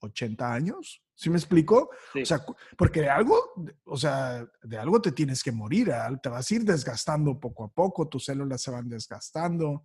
80 0.00 0.52
años? 0.52 1.02
¿Sí 1.20 1.28
me 1.28 1.36
explico? 1.36 1.90
O 2.14 2.24
sea, 2.24 2.42
porque 2.78 3.02
de 3.02 3.10
algo, 3.10 3.52
o 3.84 3.96
sea, 3.98 4.42
de 4.62 4.78
algo 4.78 5.02
te 5.02 5.12
tienes 5.12 5.44
que 5.44 5.52
morir, 5.52 5.92
te 6.22 6.30
vas 6.30 6.50
a 6.50 6.54
ir 6.54 6.64
desgastando 6.64 7.38
poco 7.38 7.64
a 7.64 7.68
poco, 7.68 8.08
tus 8.08 8.24
células 8.24 8.62
se 8.62 8.70
van 8.70 8.88
desgastando, 8.88 9.84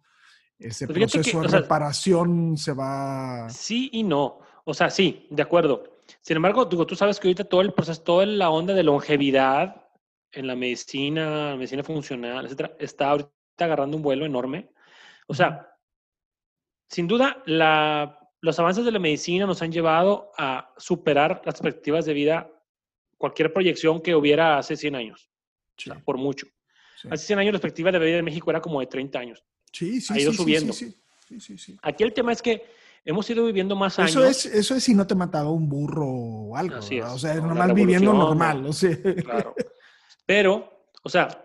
ese 0.58 0.88
proceso 0.88 1.42
de 1.42 1.50
reparación 1.50 2.56
se 2.56 2.72
va... 2.72 3.50
Sí 3.50 3.89
y 3.92 4.04
no. 4.04 4.39
O 4.63 4.74
sea, 4.74 4.89
sí, 4.89 5.27
de 5.30 5.42
acuerdo. 5.42 6.00
Sin 6.22 6.38
embargo, 6.38 6.70
tú, 6.70 6.96
sabes 6.96 7.20
que 7.20 7.27
ahorita 7.27 7.44
todo 7.44 7.60
el 7.60 7.74
proceso, 7.74 8.01
toda 8.01 8.25
la 8.25 8.50
onda 8.50 8.74
de 8.74 8.84
longevidad 8.84 9.89
en 10.32 10.48
la 10.48 10.56
medicina, 10.56 11.58
medicina 11.58 11.84
funcional, 11.84 12.46
etcétera, 12.46 12.77
está 12.80 13.10
ahorita 13.10 13.30
agarrando 13.60 13.98
un 13.98 14.04
vuelo 14.04 14.25
enorme. 14.25 14.70
O 15.27 15.34
sea, 15.34 15.68
sin 16.88 17.10
duda, 17.10 17.44
los 18.46 18.60
avances 18.60 18.86
de 18.86 18.92
la 18.92 19.00
medicina 19.00 19.48
nos 19.48 19.64
han 19.64 19.72
llevado 19.72 20.32
a 20.38 20.72
superar 20.78 21.42
las 21.46 21.56
expectativas 21.56 22.06
de 22.06 22.14
vida, 22.14 22.48
cualquier 23.18 23.52
proyección 23.52 24.00
que 24.02 24.14
hubiera 24.14 24.60
hace 24.60 24.78
100 24.78 24.96
años. 24.96 25.32
por 26.06 26.18
mucho. 26.18 26.46
Hace 27.10 27.25
100 27.25 27.40
años 27.40 27.54
la 27.54 27.58
expectativa 27.58 27.92
de 27.92 27.98
vida 27.98 28.18
en 28.18 28.25
México 28.25 28.52
era 28.52 28.62
como 28.62 28.80
de 28.80 28.86
30 28.86 29.18
años. 29.18 29.44
Sí, 29.72 30.00
sí, 30.00 30.14
ha 30.14 30.22
ido 30.22 30.32
subiendo. 30.32 30.74
Aquí 31.82 32.04
el 32.04 32.14
tema 32.14 32.34
es 32.34 32.42
que 32.42 32.64
hemos 33.04 33.28
ido 33.32 33.46
viviendo 33.48 33.75
más 33.75 33.98
años. 33.98 34.12
Eso 34.12 34.25
es, 34.25 34.46
eso 34.46 34.75
es 34.75 34.84
si 34.84 34.94
no 34.94 35.08
te 35.08 35.16
mataba 35.16 35.50
un 35.50 35.68
burro 35.68 36.08
o 36.08 36.56
algo. 36.56 36.78
O 36.78 37.18
sea, 37.18 37.34
normal 37.36 37.74
viviendo 37.74 38.14
normal. 38.14 38.64
O 38.68 38.74
sea. 38.74 38.96
Claro. 39.24 39.56
Pero, 40.28 40.88
o 41.02 41.10
sea, 41.10 41.45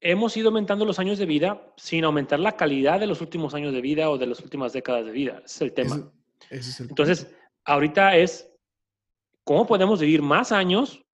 hemos 0.00 0.36
ido 0.36 0.48
aumentando 0.48 0.84
los 0.84 0.98
años 0.98 1.18
de 1.18 1.26
vida 1.26 1.72
sin 1.76 2.04
aumentar 2.04 2.40
la 2.40 2.56
calidad 2.56 3.00
de 3.00 3.06
los 3.06 3.20
últimos 3.20 3.54
años 3.54 3.72
de 3.72 3.80
vida 3.80 4.10
o 4.10 4.18
de 4.18 4.26
las 4.26 4.40
últimas 4.40 4.72
décadas 4.72 5.04
de 5.04 5.12
vida. 5.12 5.42
Ese 5.44 5.46
es 5.46 5.60
el 5.60 5.72
tema. 5.72 6.12
Entonces, 6.50 7.34
ahorita 7.64 8.16
es 8.16 8.50
cómo 9.44 9.66
podemos 9.66 10.00
vivir 10.00 10.22
más 10.22 10.52
años 10.52 11.04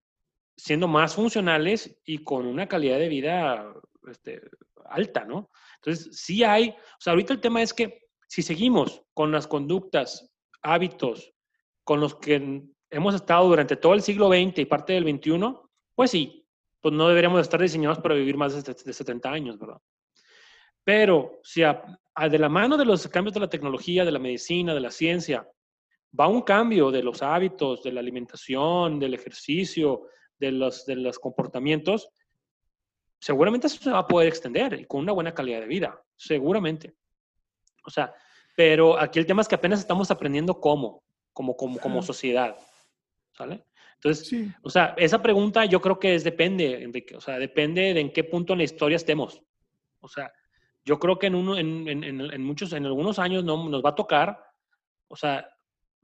siendo 0.56 0.88
más 0.88 1.14
funcionales 1.14 2.00
y 2.04 2.18
con 2.18 2.46
una 2.46 2.66
calidad 2.66 2.98
de 2.98 3.08
vida 3.08 3.74
este, 4.08 4.40
alta, 4.86 5.24
¿no? 5.24 5.50
Entonces, 5.76 6.16
sí 6.18 6.44
hay, 6.44 6.70
o 6.70 7.00
sea, 7.00 7.12
ahorita 7.12 7.34
el 7.34 7.40
tema 7.40 7.60
es 7.60 7.74
que 7.74 8.08
si 8.26 8.42
seguimos 8.42 9.02
con 9.12 9.32
las 9.32 9.46
conductas, 9.46 10.32
hábitos 10.62 11.32
con 11.84 12.00
los 12.00 12.16
que 12.16 12.62
hemos 12.90 13.14
estado 13.14 13.48
durante 13.48 13.76
todo 13.76 13.94
el 13.94 14.02
siglo 14.02 14.28
XX 14.28 14.60
y 14.60 14.64
parte 14.64 14.94
del 14.94 15.04
XXI, 15.04 15.54
pues 15.94 16.10
sí, 16.10 16.45
pues 16.80 16.94
no 16.94 17.08
deberíamos 17.08 17.40
estar 17.40 17.60
diseñados 17.60 17.98
para 17.98 18.14
vivir 18.14 18.36
más 18.36 18.64
de 18.64 18.92
70 18.92 19.30
años, 19.30 19.58
¿verdad? 19.58 19.80
Pero 20.84 21.40
si 21.42 21.62
de 21.62 22.38
la 22.38 22.48
mano 22.48 22.76
de 22.76 22.84
los 22.84 23.08
cambios 23.08 23.34
de 23.34 23.40
la 23.40 23.48
tecnología, 23.48 24.04
de 24.04 24.12
la 24.12 24.18
medicina, 24.18 24.72
de 24.72 24.80
la 24.80 24.90
ciencia, 24.90 25.48
va 26.18 26.28
un 26.28 26.42
cambio 26.42 26.90
de 26.90 27.02
los 27.02 27.22
hábitos, 27.22 27.82
de 27.82 27.92
la 27.92 28.00
alimentación, 28.00 28.98
del 28.98 29.14
ejercicio, 29.14 30.06
de 30.38 30.52
los, 30.52 30.86
de 30.86 30.96
los 30.96 31.18
comportamientos, 31.18 32.08
seguramente 33.18 33.66
eso 33.66 33.82
se 33.82 33.90
va 33.90 33.98
a 33.98 34.06
poder 34.06 34.28
extender 34.28 34.74
y 34.74 34.84
con 34.84 35.00
una 35.00 35.12
buena 35.12 35.34
calidad 35.34 35.60
de 35.60 35.66
vida, 35.66 36.00
seguramente. 36.16 36.94
O 37.84 37.90
sea, 37.90 38.14
pero 38.54 38.98
aquí 38.98 39.18
el 39.18 39.26
tema 39.26 39.42
es 39.42 39.48
que 39.48 39.54
apenas 39.54 39.80
estamos 39.80 40.10
aprendiendo 40.10 40.60
cómo, 40.60 41.02
como, 41.32 41.56
como, 41.56 41.78
como 41.78 42.02
sociedad, 42.02 42.56
¿sale? 43.32 43.64
Entonces, 44.06 44.54
o 44.62 44.70
sea, 44.70 44.94
esa 44.96 45.20
pregunta 45.20 45.64
yo 45.64 45.80
creo 45.80 45.98
que 45.98 46.14
es 46.14 46.24
depende, 46.24 46.82
Enrique, 46.82 47.16
o 47.16 47.20
sea, 47.20 47.38
depende 47.38 47.92
de 47.94 48.00
en 48.00 48.12
qué 48.12 48.24
punto 48.24 48.52
en 48.52 48.58
la 48.58 48.64
historia 48.64 48.96
estemos. 48.96 49.42
O 50.00 50.08
sea, 50.08 50.32
yo 50.84 50.98
creo 50.98 51.18
que 51.18 51.26
en, 51.26 51.34
uno, 51.34 51.58
en, 51.58 51.88
en, 51.88 52.04
en 52.04 52.42
muchos, 52.44 52.72
en 52.72 52.86
algunos 52.86 53.18
años 53.18 53.44
no, 53.44 53.68
nos 53.68 53.84
va 53.84 53.90
a 53.90 53.94
tocar, 53.94 54.38
o 55.08 55.16
sea, 55.16 55.48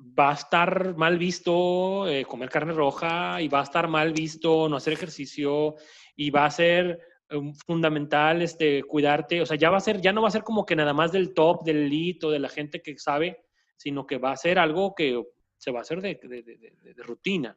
va 0.01 0.31
a 0.31 0.35
estar 0.35 0.97
mal 0.97 1.19
visto 1.19 2.09
eh, 2.09 2.25
comer 2.25 2.49
carne 2.49 2.73
roja 2.73 3.41
y 3.41 3.49
va 3.49 3.61
a 3.61 3.65
estar 3.65 3.89
mal 3.89 4.13
visto 4.13 4.69
no 4.69 4.77
hacer 4.77 4.95
ejercicio 4.95 5.77
y 6.17 6.31
va 6.31 6.47
a 6.47 6.51
ser 6.51 7.01
um, 7.31 7.55
fundamental 7.55 8.43
este, 8.43 8.83
cuidarte, 8.83 9.41
o 9.41 9.47
sea, 9.47 9.57
ya 9.57 9.71
va 9.71 9.77
a 9.77 9.81
ser, 9.81 10.01
ya 10.01 10.13
no 10.13 10.23
va 10.23 10.29
a 10.29 10.33
ser 10.33 10.43
como 10.43 10.67
que 10.67 10.77
nada 10.77 10.93
más 10.93 11.13
del 11.13 11.35
top, 11.35 11.65
del 11.65 11.85
elite 11.85 12.27
o 12.27 12.31
de 12.31 12.41
la 12.41 12.49
gente 12.49 12.83
que 12.83 12.99
sabe, 12.99 13.45
sino 13.77 14.07
que 14.07 14.19
va 14.19 14.33
a 14.33 14.37
ser 14.37 14.59
algo 14.59 14.95
que 14.95 15.23
se 15.57 15.71
va 15.71 15.79
a 15.79 15.83
hacer 15.83 16.01
de, 16.01 16.15
de, 16.17 17.03
rutina. 17.05 17.57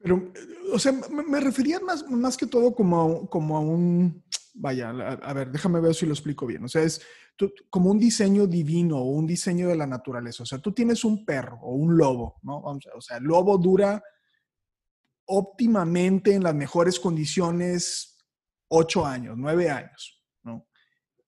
Pero, 0.00 0.32
o 0.72 0.78
sea, 0.78 0.92
me, 0.92 1.40
refería 1.40 1.80
más, 1.80 2.08
más 2.08 2.36
que 2.36 2.46
todo 2.46 2.74
como 2.74 3.28
como 3.28 3.56
a 3.56 3.60
un, 3.60 4.24
vaya, 4.54 4.90
a, 4.90 5.32
ver, 5.32 5.50
déjame 5.50 5.80
ver 5.80 5.94
si 5.94 6.06
lo 6.06 6.12
explico 6.12 6.46
bien. 6.46 6.64
O 6.64 6.68
sea, 6.68 6.82
es 6.82 7.00
como 7.70 7.90
un 7.90 7.98
diseño 7.98 8.46
divino 8.46 8.98
o 8.98 9.10
un 9.10 9.26
diseño 9.26 9.68
de 9.68 9.76
la 9.76 9.86
naturaleza. 9.86 10.42
O 10.42 10.46
sea, 10.46 10.58
tú 10.58 10.72
tienes 10.72 11.04
un 11.04 11.24
perro 11.24 11.58
o 11.62 11.74
un 11.74 11.96
lobo, 11.96 12.38
¿no? 12.42 12.58
o 12.60 13.00
sea, 13.00 13.18
el 13.18 13.24
lobo 13.24 13.58
dura 13.58 14.02
óptimamente 15.26 16.34
en 16.34 16.42
las 16.42 16.54
mejores 16.54 16.98
condiciones 16.98 18.16
ocho 18.68 19.04
años, 19.04 19.34
nueve 19.36 19.70
años, 19.70 20.24
¿no? 20.42 20.66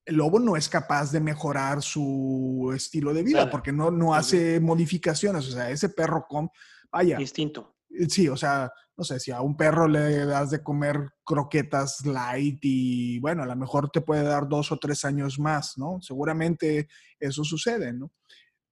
El 0.05 0.17
lobo 0.17 0.41
no 0.41 0.57
es 0.57 0.69
capaz 0.69 1.13
de 1.13 1.21
mejorar 1.21 1.83
su 1.83 2.73
estilo 2.75 3.13
de 3.13 3.23
vida 3.23 3.51
porque 3.51 3.73
no, 3.73 3.91
no 3.91 4.15
hace 4.15 4.59
modificaciones. 4.59 5.47
O 5.49 5.53
sea, 5.53 5.71
ese 5.71 5.91
perro 5.91 6.27
con, 6.29 6.51
vaya. 6.91 7.21
Instinto. 7.21 7.77
Sí, 8.09 8.29
o 8.29 8.37
sea, 8.37 8.73
no 8.97 9.05
sé, 9.05 9.19
si 9.19 9.31
a 9.31 9.41
un 9.41 9.57
perro 9.57 9.89
le 9.89 10.25
das 10.27 10.51
de 10.51 10.63
comer 10.63 11.11
croquetas 11.25 12.05
light 12.07 12.59
y 12.63 13.19
bueno, 13.19 13.43
a 13.43 13.47
lo 13.47 13.57
mejor 13.57 13.91
te 13.91 14.01
puede 14.01 14.23
dar 14.23 14.49
dos 14.49 14.71
o 14.73 14.79
tres 14.79 15.05
años 15.05 15.39
más, 15.39 15.77
¿no? 15.77 16.01
Seguramente 16.01 16.89
eso 17.19 17.43
sucede, 17.43 17.93
¿no? 17.93 18.13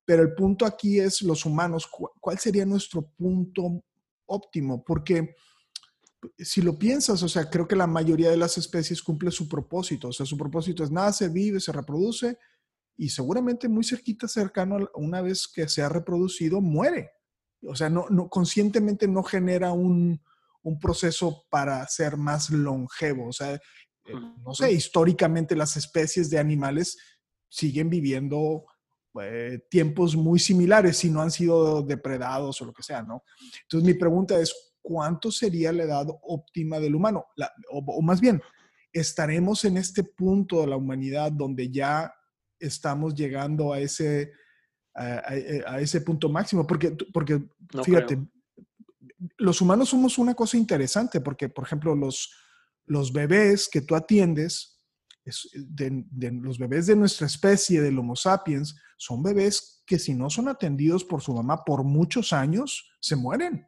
Pero 0.05 0.23
el 0.23 0.35
punto 0.35 0.65
aquí 0.65 1.01
es 1.01 1.23
los 1.23 1.45
humanos, 1.45 1.89
¿cuál 2.21 2.39
sería 2.39 2.65
nuestro 2.65 3.11
punto 3.17 3.83
óptimo? 4.27 4.85
Porque 4.85 5.35
si 6.39 6.63
lo 6.63 6.79
piensas, 6.79 7.23
o 7.23 7.29
sea, 7.29 7.51
creo 7.51 7.67
que 7.67 7.77
la 7.77 7.87
mayoría 7.87 8.31
de 8.31 8.37
las 8.37 8.57
especies 8.59 9.03
cumple 9.03 9.31
su 9.31 9.49
propósito, 9.49 10.09
o 10.09 10.13
sea, 10.13 10.27
su 10.27 10.37
propósito 10.37 10.85
es 10.85 10.91
nace, 10.91 11.29
vive, 11.29 11.61
se 11.61 11.73
reproduce 11.73 12.39
y 12.97 13.09
seguramente 13.11 13.69
muy 13.69 13.85
cerquita, 13.85 14.27
cercano, 14.29 14.89
una 14.95 15.21
vez 15.23 15.49
que 15.49 15.69
se 15.69 15.83
ha 15.83 15.89
reproducido, 15.89 16.61
muere. 16.61 17.13
O 17.67 17.75
sea, 17.75 17.89
no, 17.89 18.07
no 18.11 18.29
conscientemente 18.29 19.09
no 19.09 19.23
genera 19.23 19.73
un, 19.73 20.21
un, 20.63 20.79
proceso 20.79 21.45
para 21.51 21.87
ser 21.87 22.17
más 22.17 22.51
longevo. 22.51 23.29
O 23.29 23.33
sea, 23.33 23.55
eh, 23.55 23.61
no 24.45 24.55
sé, 24.55 24.73
históricamente 24.73 25.57
las 25.57 25.77
especies 25.77 26.31
de 26.31 26.39
animales 26.39 26.97
siguen 27.49 27.91
viviendo 27.91 28.65
eh, 29.21 29.61
tiempos 29.71 30.15
muy 30.15 30.39
similares 30.39 30.99
si 30.99 31.11
no 31.11 31.21
han 31.21 31.31
sido 31.31 31.83
depredados 31.83 32.61
o 32.61 32.67
lo 32.67 32.73
que 32.73 32.83
sea, 32.83 33.03
¿no? 33.03 33.25
Entonces 33.63 33.87
mi 33.87 33.95
pregunta 33.95 34.39
es, 34.39 34.55
¿cuánto 34.81 35.33
sería 35.33 35.73
la 35.73 35.85
edad 35.85 36.07
óptima 36.23 36.79
del 36.79 36.95
humano? 36.95 37.27
o, 37.71 37.79
o 37.79 38.03
más 38.03 38.21
bien, 38.21 38.41
¿estaremos 38.93 39.65
en 39.65 39.79
este 39.79 40.05
punto 40.05 40.61
de 40.61 40.69
la 40.69 40.77
humanidad 40.77 41.33
donde 41.33 41.71
ya 41.71 42.13
estamos 42.61 43.15
llegando 43.15 43.73
a 43.73 43.81
ese 43.81 44.33
a, 44.99 45.81
ese 45.81 46.01
punto 46.01 46.29
máximo, 46.29 46.67
porque, 46.67 46.97
porque 47.13 47.43
fíjate, 47.85 48.19
los 49.37 49.61
humanos 49.61 49.89
somos 49.89 50.19
una 50.19 50.35
cosa 50.35 50.57
interesante, 50.57 51.21
porque, 51.21 51.49
por 51.49 51.65
ejemplo, 51.65 51.95
los, 51.95 52.33
los 52.87 53.13
bebés 53.13 53.69
que 53.69 53.81
tú 53.81 53.95
atiendes, 53.95 54.81
de, 55.55 56.33
los 56.33 56.59
bebés 56.59 56.87
de 56.87 56.97
nuestra 56.97 57.27
especie, 57.27 57.81
del 57.81 57.99
Homo 57.99 58.17
sapiens, 58.17 58.77
son 58.97 59.23
bebés 59.23 59.83
que 59.87 59.99
si 59.99 60.15
no 60.15 60.31
son 60.31 60.49
atendidos 60.49 61.05
por 61.05 61.21
su 61.21 61.33
mamá 61.33 61.65
por 61.65 61.85
muchos 61.85 62.33
años, 62.33 62.91
se 63.01 63.15
mueren. 63.17 63.67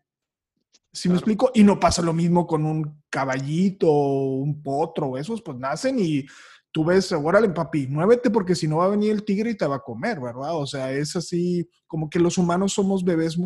¿Sí 0.93 1.09
me 1.09 1.15
explico? 1.15 1.53
Y 1.55 1.63
no 1.63 1.79
pasa 1.79 2.03
lo 2.03 2.13
mismo 2.13 2.47
con 2.49 2.65
un 2.65 3.03
caballito, 3.09 3.89
un 3.93 4.61
potro, 4.61 5.17
esos 5.17 5.41
pues 5.41 5.57
nacen 5.57 5.99
y 6.01 6.27
tú 6.73 6.85
ves, 6.85 7.11
órale, 7.13 7.49
papi, 7.51 7.87
muévete 7.89 8.31
porque 8.31 8.55
si 8.55 8.69
no 8.69 8.77
va 8.79 8.87
a 8.87 8.91
venir 8.91 9.11
el 9.13 9.25
tigre 9.25 9.51
y 9.51 9.57
te 9.57 9.67
va 9.67 9.77
a 9.77 9.81
comer, 9.83 10.21
¿verdad? 10.21 10.55
O 10.57 10.67
sea, 10.67 10.93
es 10.93 11.17
así, 11.17 11.69
como 11.87 12.09
que 12.09 12.19
los 12.21 12.39
humanos 12.39 12.73
somos 12.75 13.05
bebés. 13.05 13.37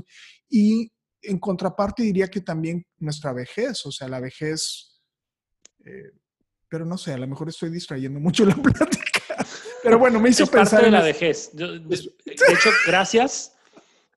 Y 0.49 0.91
en 1.23 1.39
contraparte 1.39 2.03
diría 2.03 2.29
que 2.29 2.41
también 2.43 2.85
nuestra 2.99 3.33
vejez, 3.33 3.85
o 3.87 3.91
sea, 3.93 4.09
la 4.09 4.21
vejez 4.21 4.91
Eh, 5.87 6.11
pero 6.69 6.85
no 6.87 6.97
sé, 6.97 7.13
a 7.13 7.19
lo 7.19 7.27
mejor 7.29 7.49
estoy 7.51 7.71
distrayendo 7.71 8.19
mucho 8.19 8.45
la 8.45 8.55
plática. 8.63 9.21
Pero 9.83 9.99
bueno, 9.99 10.19
me 10.19 10.31
hizo 10.31 10.45
es 10.45 10.51
pensar. 10.51 10.81
parte 10.81 10.83
de 10.83 10.87
en 10.89 10.93
la 10.93 11.03
vejez. 11.03 11.51
Yo- 11.55 11.73
de, 11.79 11.97
de 11.97 12.53
hecho, 12.53 12.71
gracias 12.87 13.55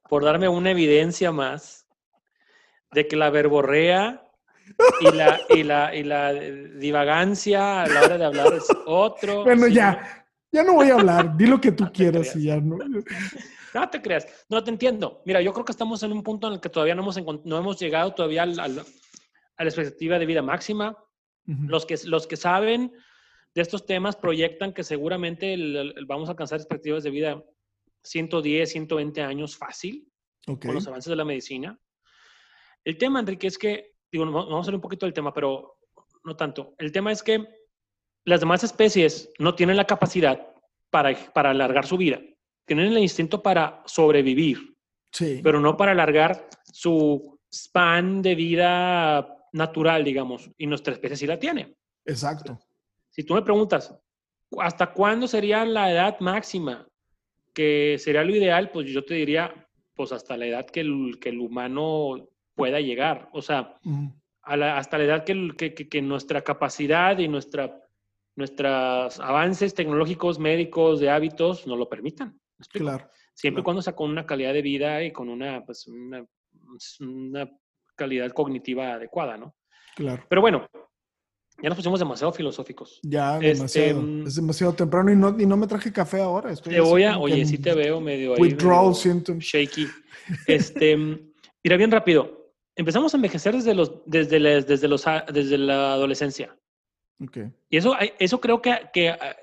por 0.09 0.23
darme 0.23 0.47
una 0.47 0.71
evidencia 0.71 1.31
más 1.31 1.85
de 2.93 3.05
que 3.07 3.15
la 3.17 3.29
verborrea 3.29 4.26
y 5.01 5.11
la, 5.15 5.39
y 5.49 5.63
la, 5.63 5.95
y 5.95 6.03
la 6.03 6.33
divagancia 6.33 7.83
a 7.83 7.87
la 7.87 8.01
hora 8.03 8.17
de 8.17 8.25
hablar 8.25 8.53
es 8.53 8.67
otro. 8.85 9.43
Bueno, 9.43 9.67
ya, 9.67 10.25
ya 10.51 10.63
no 10.63 10.73
voy 10.73 10.89
a 10.89 10.95
hablar. 10.95 11.35
Di 11.37 11.45
lo 11.47 11.59
que 11.59 11.71
tú 11.71 11.83
No 11.85 11.91
quieras 11.91 12.35
y 12.35 12.43
ya 12.43 12.57
no. 12.59 12.77
No 13.73 13.89
te 13.89 14.01
creas. 14.01 14.27
No 14.49 14.63
te 14.63 14.71
entiendo. 14.71 15.21
Mira, 15.25 15.41
yo 15.41 15.53
creo 15.53 15.65
que 15.65 15.71
estamos 15.71 16.01
en 16.03 16.11
un 16.11 16.23
punto 16.23 16.47
en 16.47 16.53
el 16.53 16.59
que 16.59 16.69
todavía 16.69 16.95
no 16.95 17.01
hemos, 17.03 17.17
no 17.45 17.57
hemos 17.57 17.79
llegado 17.79 18.13
todavía 18.13 18.43
al- 18.43 18.59
al- 18.59 18.79
a 18.79 19.63
la 19.63 19.69
expectativa 19.69 20.19
de 20.19 20.25
vida 20.25 20.41
máxima. 20.41 20.97
Los 21.45 21.85
que, 21.85 21.95
los 22.05 22.27
que 22.27 22.35
saben 22.35 22.91
de 23.55 23.61
estos 23.61 23.85
temas 23.85 24.15
proyectan 24.17 24.73
que 24.73 24.83
seguramente 24.83 25.53
el- 25.53 25.93
el- 25.95 26.05
vamos 26.05 26.27
a 26.27 26.31
alcanzar 26.33 26.59
expectativas 26.59 27.03
de 27.03 27.09
vida 27.09 27.41
110, 28.03 28.69
120 28.69 29.21
años 29.21 29.57
fácil 29.57 30.11
Ok. 30.47 30.65
con 30.65 30.75
los 30.75 30.87
avances 30.87 31.09
de 31.09 31.15
la 31.15 31.25
medicina. 31.25 31.79
El 32.83 32.97
tema, 32.97 33.19
Enrique, 33.19 33.47
es 33.47 33.57
que, 33.57 33.95
digo, 34.11 34.25
vamos 34.25 34.61
a 34.61 34.63
salir 34.65 34.75
un 34.75 34.81
poquito 34.81 35.05
del 35.05 35.13
tema, 35.13 35.33
pero 35.33 35.77
no 36.23 36.35
tanto. 36.35 36.73
El 36.77 36.91
tema 36.91 37.11
es 37.11 37.23
que 37.23 37.45
las 38.25 38.39
demás 38.39 38.63
especies 38.63 39.31
no 39.39 39.55
tienen 39.55 39.77
la 39.77 39.85
capacidad 39.85 40.47
para, 40.89 41.15
para 41.33 41.51
alargar 41.51 41.85
su 41.85 41.97
vida. 41.97 42.19
Tienen 42.65 42.87
el 42.91 42.97
instinto 42.97 43.41
para 43.41 43.81
sobrevivir, 43.85 44.75
Sí. 45.11 45.39
pero 45.41 45.59
no 45.61 45.77
para 45.77 45.93
alargar 45.93 46.47
su 46.71 47.39
span 47.51 48.21
de 48.21 48.35
vida 48.35 49.35
natural, 49.53 50.03
digamos. 50.03 50.51
Y 50.57 50.67
nuestra 50.67 50.93
especie 50.93 51.15
sí 51.17 51.25
la 51.27 51.39
tiene. 51.39 51.75
Exacto. 52.05 52.59
Si 53.09 53.23
tú 53.23 53.33
me 53.33 53.41
preguntas, 53.41 53.97
¿hasta 54.59 54.91
cuándo 54.93 55.27
sería 55.27 55.63
la 55.65 55.91
edad 55.91 56.19
máxima 56.19 56.87
que 57.53 57.95
sería 57.99 58.23
lo 58.23 58.35
ideal? 58.35 58.69
Pues 58.69 58.87
yo 58.89 59.03
te 59.05 59.13
diría, 59.15 59.67
pues 59.95 60.11
hasta 60.11 60.35
la 60.37 60.45
edad 60.45 60.65
que 60.65 60.81
el, 60.81 61.17
que 61.21 61.29
el 61.29 61.39
humano 61.39 62.27
pueda 62.57 62.81
llegar. 62.81 63.29
O 63.31 63.41
sea, 63.41 63.77
Ujú. 63.85 64.11
a 64.41 64.57
la- 64.57 64.77
hasta 64.77 64.97
la 64.97 65.03
edad 65.05 65.23
que, 65.23 65.51
que- 65.57 65.73
que- 65.73 65.87
que 65.87 66.01
nuestra 66.01 66.41
capacidad 66.41 67.17
y 67.19 67.27
nuestra, 67.29 67.79
nuestros 68.35 69.19
avances 69.19 69.73
tecnológicos, 69.73 70.39
médicos, 70.39 70.99
de 70.99 71.09
hábitos 71.09 71.65
nos 71.67 71.77
lo 71.77 71.87
permitan. 71.87 72.37
Claro. 72.71 73.09
Siempre 73.33 73.61
y 73.61 73.61
claro. 73.61 73.63
cuando 73.63 73.81
sea 73.81 73.95
con 73.95 74.09
una 74.09 74.25
calidad 74.25 74.51
de 74.53 74.61
vida 74.61 75.03
y 75.03 75.11
con 75.11 75.29
una, 75.29 75.63
pues, 75.65 75.87
una, 75.87 76.25
una 76.99 77.49
calidad 77.95 78.31
cognitiva 78.31 78.93
adecuada, 78.93 79.37
¿no? 79.37 79.55
Claro. 79.95 80.23
Pero 80.29 80.41
bueno, 80.41 80.67
ya 81.61 81.69
nos 81.69 81.75
pusimos 81.77 81.99
demasiado 81.99 82.31
filosóficos. 82.31 82.99
Ya, 83.03 83.35
Este, 83.37 83.47
demasiado. 83.55 84.01
mm, 84.01 84.27
es 84.27 84.35
demasiado 84.35 84.73
temprano 84.73 85.11
y 85.11 85.15
no, 85.15 85.35
y 85.39 85.45
no 85.45 85.57
me 85.57 85.65
traje 85.67 85.91
café 85.91 86.21
ahora. 86.21 86.51
Estoy 86.51 86.73
Te 86.75 86.79
voy 86.81 87.03
a, 87.03 87.17
oye, 87.17 87.43
sí 87.45 87.57
te 87.59 87.73
veo 87.73 87.99
medio 87.99 88.33
ahí. 88.35 88.41
Withdrawal 88.41 88.93
symptoms. 88.95 89.43
Shaky. 89.45 89.87
Este, 90.47 90.95
mira, 91.63 91.77
bien 91.77 91.91
rápido. 91.91 92.36
Empezamos 92.77 93.13
a 93.13 93.17
envejecer 93.17 93.53
desde, 93.55 93.73
los, 93.73 93.91
desde, 94.05 94.39
la, 94.39 94.49
desde, 94.61 94.87
los, 94.87 95.03
desde 95.33 95.57
la 95.57 95.93
adolescencia. 95.93 96.55
Ok. 97.21 97.37
Y 97.69 97.77
eso, 97.77 97.95
eso 98.19 98.39
creo 98.39 98.61
que, 98.61 98.89
que 98.93 99.09
a- 99.09 99.35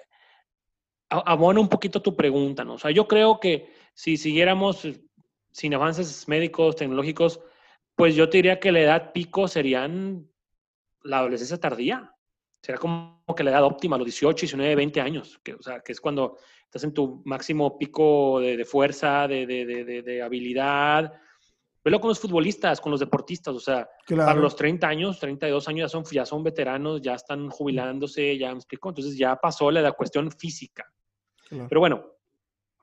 a- 1.10 1.22
abona 1.32 1.60
un 1.60 1.68
poquito 1.68 2.00
tu 2.00 2.14
pregunta, 2.16 2.64
¿no? 2.64 2.74
O 2.74 2.78
sea, 2.78 2.90
yo 2.90 3.06
creo 3.08 3.40
que 3.40 3.72
si 3.94 4.16
siguiéramos 4.16 4.86
sin 5.50 5.74
avances 5.74 6.26
médicos, 6.28 6.76
tecnológicos, 6.76 7.40
pues 7.96 8.14
yo 8.16 8.28
te 8.28 8.38
diría 8.38 8.58
que 8.58 8.72
la 8.72 8.80
edad 8.80 9.12
pico 9.12 9.46
serían 9.48 10.28
la 11.02 11.18
adolescencia 11.18 11.58
tardía. 11.60 12.12
Será 12.62 12.78
como 12.78 13.22
que 13.36 13.44
la 13.44 13.50
edad 13.50 13.64
óptima, 13.64 13.96
los 13.98 14.06
18, 14.06 14.40
19, 14.46 14.74
20 14.74 15.00
años, 15.00 15.38
que, 15.44 15.54
o 15.54 15.62
sea, 15.62 15.80
que 15.80 15.92
es 15.92 16.00
cuando 16.00 16.38
estás 16.64 16.82
en 16.84 16.94
tu 16.94 17.20
máximo 17.24 17.76
pico 17.78 18.40
de, 18.40 18.56
de 18.56 18.64
fuerza, 18.64 19.28
de, 19.28 19.46
de- 19.46 20.02
de 20.02 20.22
habilidad. 20.22 21.12
Velo 21.84 22.00
con 22.00 22.08
los 22.08 22.18
futbolistas, 22.18 22.80
con 22.80 22.90
los 22.92 23.00
deportistas, 23.00 23.54
o 23.54 23.60
sea, 23.60 23.86
Claro. 24.06 24.24
para 24.30 24.40
los 24.40 24.56
30 24.56 24.88
años, 24.88 25.20
32 25.20 25.68
años 25.68 25.80
ya 25.84 25.88
son, 25.88 26.04
ya 26.10 26.24
son 26.24 26.42
veteranos, 26.42 27.02
ya 27.02 27.14
están 27.14 27.50
jubilándose, 27.50 28.38
ya 28.38 28.50
me 28.52 28.56
explico. 28.56 28.88
Entonces 28.88 29.18
ya 29.18 29.36
pasó 29.36 29.70
la, 29.70 29.82
la 29.82 29.92
cuestión 29.92 30.30
física. 30.32 30.90
claro. 31.48 31.68
Pero 31.68 31.80
bueno, 31.80 32.06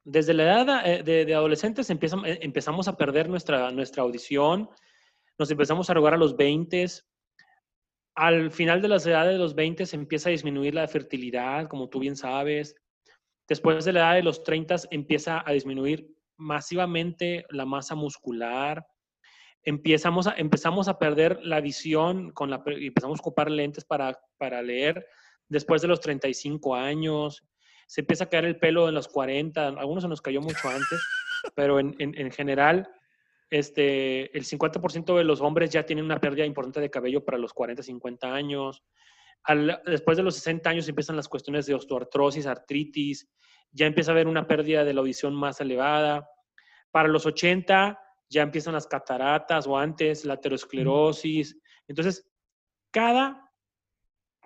desde 0.03 0.33
la 0.35 0.43
edad 0.43 0.87
eh, 0.87 1.03
de, 1.03 1.25
de 1.25 1.33
adolescentes 1.35 1.89
empiezan- 1.89 2.25
eh, 2.25 2.39
empezamos 2.43 2.87
a 2.87 2.95
perder 2.95 3.27
nuestra, 3.27 3.71
nuestra 3.71 4.03
audición, 4.03 4.69
nos 5.39 5.49
empezamos 5.49 5.89
a 5.89 5.93
rogar 5.95 6.13
a 6.13 6.17
los 6.17 6.35
20. 6.37 6.85
Al 8.15 8.51
final 8.51 8.81
de 8.81 8.87
las 8.87 9.05
edades 9.07 9.33
de 9.33 9.39
los 9.39 9.55
20 9.55 9.85
se 9.85 9.95
empieza 9.95 10.29
a 10.29 10.31
disminuir 10.31 10.75
la 10.75 10.87
fertilidad, 10.87 11.67
como 11.67 11.89
tú 11.89 11.99
bien 11.99 12.15
sabes. 12.15 12.75
Después 13.47 13.83
de 13.85 13.93
la 13.93 13.99
edad 14.01 14.13
de 14.15 14.23
los 14.23 14.43
30 14.43 14.75
empieza 14.91 15.43
a 15.45 15.51
disminuir 15.53 16.07
masivamente 16.37 17.45
la 17.49 17.65
masa 17.65 17.95
muscular. 17.95 18.85
Empezamos 19.63 20.27
a, 20.27 20.33
empezamos 20.37 20.87
a 20.87 20.97
perder 20.97 21.39
la 21.43 21.61
visión 21.61 22.31
con 22.31 22.49
la, 22.49 22.63
y 22.79 22.87
empezamos 22.87 23.19
a 23.19 23.21
ocupar 23.21 23.51
lentes 23.51 23.85
para, 23.85 24.19
para 24.37 24.61
leer 24.61 25.05
después 25.47 25.81
de 25.81 25.87
los 25.87 25.99
35 25.99 26.75
años. 26.75 27.45
Se 27.87 28.01
empieza 28.01 28.23
a 28.23 28.29
caer 28.29 28.45
el 28.45 28.57
pelo 28.57 28.87
en 28.89 28.95
los 28.95 29.07
40. 29.07 29.63
A 29.63 29.67
algunos 29.67 30.03
se 30.03 30.09
nos 30.09 30.21
cayó 30.21 30.41
mucho 30.41 30.67
antes, 30.69 30.99
pero 31.55 31.79
en, 31.79 31.95
en, 31.99 32.17
en 32.17 32.31
general 32.31 32.89
este, 33.49 34.35
el 34.35 34.45
50% 34.45 35.17
de 35.17 35.23
los 35.25 35.41
hombres 35.41 35.69
ya 35.69 35.85
tienen 35.85 36.05
una 36.05 36.19
pérdida 36.19 36.45
importante 36.45 36.79
de 36.79 36.89
cabello 36.89 37.23
para 37.23 37.37
los 37.37 37.53
40, 37.53 37.83
50 37.83 38.33
años. 38.33 38.83
Al- 39.43 39.81
después 39.85 40.17
de 40.17 40.23
los 40.23 40.35
60 40.35 40.69
años 40.69 40.87
empiezan 40.87 41.17
las 41.17 41.27
cuestiones 41.27 41.65
de 41.65 41.73
osteoartrosis, 41.75 42.47
artritis, 42.47 43.29
ya 43.71 43.85
empieza 43.85 44.11
a 44.11 44.13
haber 44.13 44.27
una 44.27 44.47
pérdida 44.47 44.83
de 44.85 44.93
la 44.93 45.01
audición 45.01 45.35
más 45.35 45.59
elevada. 45.61 46.29
Para 46.91 47.09
los 47.09 47.25
80 47.25 47.99
ya 48.31 48.41
empiezan 48.41 48.73
las 48.73 48.87
cataratas 48.87 49.67
o 49.67 49.77
antes 49.77 50.23
la 50.25 50.33
aterosclerosis. 50.35 51.57
Entonces, 51.87 52.25
cada, 52.89 53.51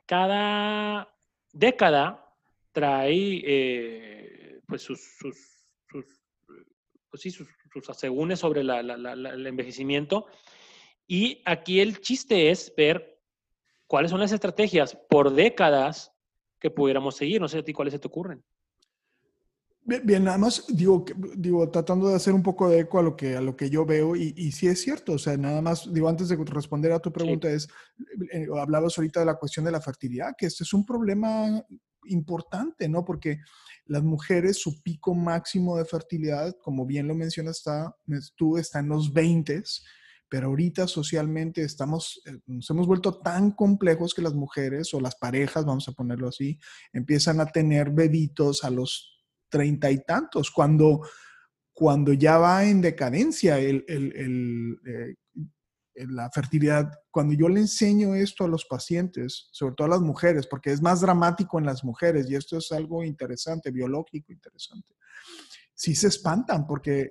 cada 0.05 1.07
década 1.53 2.25
trae 2.71 3.41
eh, 3.45 4.59
pues 4.67 4.81
sus, 4.81 4.99
sus, 5.19 5.37
sus, 5.89 6.05
pues 7.09 7.21
sí, 7.21 7.31
sus, 7.31 7.47
sus 7.71 7.89
asegúnes 7.89 8.39
sobre 8.39 8.63
la- 8.63 8.81
la- 8.83 8.97
la- 8.97 9.15
la- 9.15 9.29
el 9.29 9.45
envejecimiento. 9.47 10.25
Y 11.07 11.41
aquí 11.45 11.79
el 11.79 12.01
chiste 12.01 12.49
es 12.49 12.73
ver 12.75 13.21
cuáles 13.87 14.09
son 14.11 14.19
las 14.19 14.31
estrategias 14.31 14.95
por 15.09 15.31
décadas 15.31 16.11
que 16.59 16.71
pudiéramos 16.71 17.15
seguir. 17.15 17.39
No 17.39 17.47
sé 17.47 17.59
a 17.59 17.63
ti 17.63 17.71
cuáles 17.73 17.93
se 17.93 17.99
te 17.99 18.07
ocurren. 18.07 18.43
Bien, 19.87 20.01
bien, 20.03 20.23
nada 20.23 20.39
más 20.39 20.65
digo, 20.67 21.05
digo, 21.37 21.69
tratando 21.69 22.09
de 22.09 22.15
hacer 22.15 22.33
un 22.33 22.41
poco 22.41 22.67
de 22.67 22.79
eco 22.79 22.97
a 22.97 23.03
lo 23.03 23.15
que, 23.15 23.35
a 23.35 23.41
lo 23.41 23.55
que 23.55 23.69
yo 23.69 23.85
veo, 23.85 24.15
y, 24.15 24.33
y 24.35 24.51
sí 24.51 24.65
es 24.65 24.81
cierto, 24.81 25.13
o 25.13 25.19
sea, 25.19 25.37
nada 25.37 25.61
más, 25.61 25.93
digo, 25.93 26.09
antes 26.09 26.27
de 26.27 26.37
responder 26.43 26.91
a 26.91 26.99
tu 26.99 27.11
pregunta, 27.11 27.47
es, 27.51 27.67
eh, 28.33 28.47
hablabas 28.59 28.97
ahorita 28.97 29.19
de 29.19 29.27
la 29.27 29.35
cuestión 29.35 29.63
de 29.63 29.71
la 29.71 29.79
fertilidad, 29.79 30.33
que 30.35 30.47
este 30.47 30.63
es 30.63 30.73
un 30.73 30.87
problema 30.87 31.63
importante, 32.05 32.89
¿no? 32.89 33.05
Porque 33.05 33.37
las 33.85 34.01
mujeres, 34.01 34.57
su 34.57 34.81
pico 34.81 35.13
máximo 35.13 35.77
de 35.77 35.85
fertilidad, 35.85 36.55
como 36.63 36.87
bien 36.87 37.07
lo 37.07 37.13
mencionas, 37.13 37.57
está, 37.57 37.95
tú, 38.35 38.57
está 38.57 38.79
en 38.79 38.89
los 38.89 39.13
20, 39.13 39.61
pero 40.27 40.47
ahorita 40.47 40.87
socialmente 40.87 41.61
estamos, 41.61 42.23
eh, 42.25 42.39
nos 42.47 42.67
hemos 42.71 42.87
vuelto 42.87 43.19
tan 43.19 43.51
complejos 43.51 44.15
que 44.15 44.23
las 44.23 44.33
mujeres 44.33 44.95
o 44.95 44.99
las 44.99 45.15
parejas, 45.15 45.63
vamos 45.63 45.87
a 45.87 45.91
ponerlo 45.91 46.27
así, 46.27 46.57
empiezan 46.91 47.39
a 47.39 47.45
tener 47.45 47.91
bebitos 47.91 48.63
a 48.63 48.71
los 48.71 49.14
treinta 49.49 49.91
y 49.91 50.03
tantos, 50.03 50.51
cuando, 50.51 51.01
cuando 51.73 52.13
ya 52.13 52.37
va 52.37 52.65
en 52.65 52.81
decadencia 52.81 53.59
eh, 53.59 53.83
el- 53.87 54.79
la 55.95 56.29
fertilidad. 56.29 56.91
Cuando 57.09 57.33
yo 57.33 57.47
le 57.47 57.61
enseño 57.61 58.15
esto 58.15 58.43
a 58.43 58.47
los 58.49 58.65
pacientes, 58.65 59.47
sobre 59.51 59.75
todo 59.75 59.87
a 59.87 59.91
las 59.91 60.01
mujeres, 60.01 60.45
porque 60.45 60.71
es 60.71 60.81
más 60.81 61.01
dramático 61.01 61.57
en 61.57 61.65
las 61.65 61.83
mujeres 61.83 62.29
y 62.29 62.35
esto 62.35 62.57
es 62.57 62.71
algo 62.71 63.03
interesante, 63.03 63.71
biológico 63.71 64.33
interesante, 64.33 64.93
sí 65.73 65.95
se 65.95 66.07
espantan 66.07 66.67
porque 66.67 67.09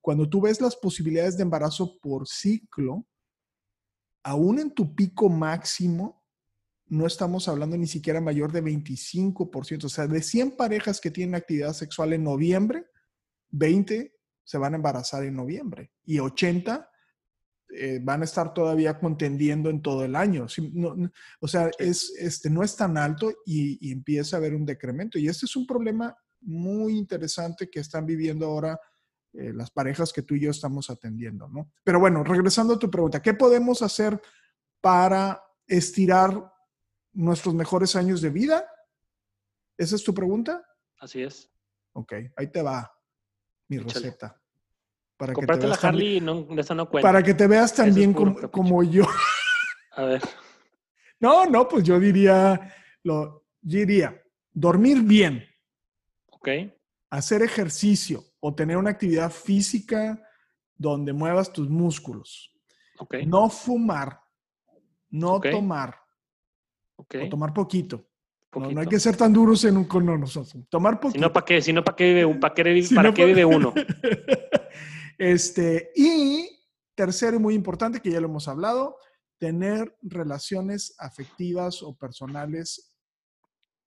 cuando 0.00 0.28
tú 0.28 0.40
ves 0.40 0.60
las 0.60 0.76
posibilidades 0.76 1.36
de 1.36 1.42
embarazo 1.42 1.98
por 2.00 2.26
ciclo, 2.26 3.06
aún 4.22 4.58
en 4.58 4.70
tu 4.70 4.94
pico 4.94 5.28
máximo, 5.28 6.23
no 6.86 7.06
estamos 7.06 7.48
hablando 7.48 7.76
ni 7.76 7.86
siquiera 7.86 8.20
mayor 8.20 8.52
de 8.52 8.62
25%. 8.62 9.84
O 9.84 9.88
sea, 9.88 10.06
de 10.06 10.22
100 10.22 10.56
parejas 10.56 11.00
que 11.00 11.10
tienen 11.10 11.34
actividad 11.34 11.72
sexual 11.72 12.12
en 12.12 12.24
noviembre, 12.24 12.86
20 13.50 14.14
se 14.42 14.58
van 14.58 14.74
a 14.74 14.76
embarazar 14.76 15.24
en 15.24 15.36
noviembre 15.36 15.92
y 16.04 16.18
80 16.18 16.90
eh, 17.76 17.98
van 18.02 18.20
a 18.20 18.24
estar 18.24 18.52
todavía 18.52 18.98
contendiendo 18.98 19.70
en 19.70 19.80
todo 19.80 20.04
el 20.04 20.14
año. 20.14 20.48
Sí, 20.48 20.70
no, 20.74 20.94
no, 20.94 21.10
o 21.40 21.48
sea, 21.48 21.70
es, 21.78 22.14
este, 22.18 22.50
no 22.50 22.62
es 22.62 22.76
tan 22.76 22.96
alto 22.98 23.32
y, 23.46 23.88
y, 23.88 23.92
empieza 23.92 24.36
a 24.36 24.38
haber 24.38 24.54
un 24.54 24.66
decremento. 24.66 25.18
Y 25.18 25.28
este 25.28 25.46
es 25.46 25.56
un 25.56 25.66
problema 25.66 26.16
muy 26.40 26.96
interesante 26.96 27.70
que 27.70 27.80
están 27.80 28.04
viviendo 28.06 28.46
ahora 28.46 28.78
eh, 29.36 29.52
las 29.52 29.70
parejas 29.70 30.12
que 30.12 30.22
tú 30.22 30.36
y 30.36 30.40
yo 30.40 30.50
estamos 30.52 30.90
atendiendo, 30.90 31.48
¿no? 31.48 31.72
Pero 31.82 31.98
bueno, 31.98 32.22
regresando 32.22 32.74
a 32.74 32.78
tu 32.78 32.88
pregunta, 32.88 33.20
¿qué 33.20 33.34
podemos 33.34 33.82
hacer 33.82 34.20
para 34.80 35.42
estirar 35.66 36.52
nuestros 37.14 37.54
mejores 37.54 37.96
años 37.96 38.20
de 38.20 38.30
vida? 38.30 38.66
¿Esa 39.78 39.96
es 39.96 40.04
tu 40.04 40.12
pregunta? 40.14 40.64
Así 40.98 41.22
es. 41.22 41.50
Ok, 41.92 42.12
ahí 42.36 42.50
te 42.50 42.62
va 42.62 42.92
mi 43.68 43.76
Échale. 43.76 43.92
receta. 43.92 44.40
Para 45.16 45.32
que, 45.32 45.46
te 45.46 45.46
la 45.46 45.56
veas 45.56 45.80
tan, 45.80 45.94
Harley 45.94 46.16
y 46.16 46.20
no, 46.20 46.46
esa 46.58 46.74
no 46.74 46.88
cuenta. 46.90 47.08
para 47.08 47.22
que 47.22 47.34
te 47.34 47.46
veas 47.46 47.72
tan 47.72 47.86
Eso 47.88 47.96
bien 47.96 48.12
como, 48.12 48.50
como 48.50 48.82
yo. 48.82 49.04
A 49.92 50.04
ver, 50.04 50.22
No, 51.20 51.46
no, 51.46 51.66
pues 51.68 51.84
yo 51.84 51.98
diría, 51.98 52.74
lo, 53.04 53.46
yo 53.62 53.78
diría, 53.78 54.20
dormir 54.52 55.02
bien, 55.02 55.42
ok. 56.26 56.48
hacer 57.10 57.42
ejercicio 57.42 58.22
o 58.40 58.54
tener 58.54 58.76
una 58.76 58.90
actividad 58.90 59.30
física 59.30 60.20
donde 60.76 61.12
muevas 61.12 61.52
tus 61.52 61.70
músculos. 61.70 62.52
Ok, 62.98 63.14
No 63.26 63.48
fumar, 63.48 64.20
no 65.10 65.40
tomar, 65.40 65.96
o 66.96 67.28
tomar 67.28 67.52
poquito. 67.52 68.06
No, 68.54 68.70
no 68.70 68.80
hay 68.80 68.86
que 68.86 69.00
ser 69.00 69.16
tan 69.16 69.32
duros 69.32 69.64
en 69.64 69.76
un, 69.76 69.84
con 69.84 70.06
nosotros. 70.06 70.54
Tomar 70.68 70.94
Si 70.94 71.00
poquito. 71.00 71.20
no, 71.20 71.32
¿para 71.32 71.44
qué? 71.44 71.60
Si 71.60 71.72
no, 71.72 71.82
¿para 71.82 71.96
qué 71.96 72.04
vive, 72.04 72.24
un- 72.24 72.38
para 72.38 72.54
qué, 72.54 72.82
Si 72.84 72.94
para 72.94 73.08
no, 73.08 73.14
qué 73.14 73.24
vive 73.26 73.44
uno? 73.44 73.74
este, 75.18 75.90
y 75.94 76.48
tercero 76.94 77.36
y 77.36 77.40
muy 77.40 77.54
importante, 77.54 78.00
que 78.00 78.10
ya 78.10 78.20
lo 78.20 78.28
hemos 78.28 78.46
hablado, 78.48 78.96
tener 79.38 79.96
relaciones 80.02 80.94
afectivas 80.98 81.82
o 81.82 81.96
personales, 81.96 82.94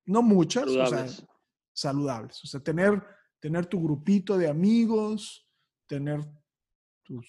no 0.06 0.22
muchas, 0.22 0.66
o 0.68 0.74
sea, 0.74 0.86
Saludables. 0.88 1.26
saludables. 1.74 2.44
O 2.44 2.48
sea, 2.48 2.60
tener, 2.60 3.02
tener 3.40 3.66
tu 3.66 3.82
grupito 3.82 4.38
de 4.38 4.50
amigos, 4.50 5.48
tener 5.88 6.20
tus, 7.04 7.26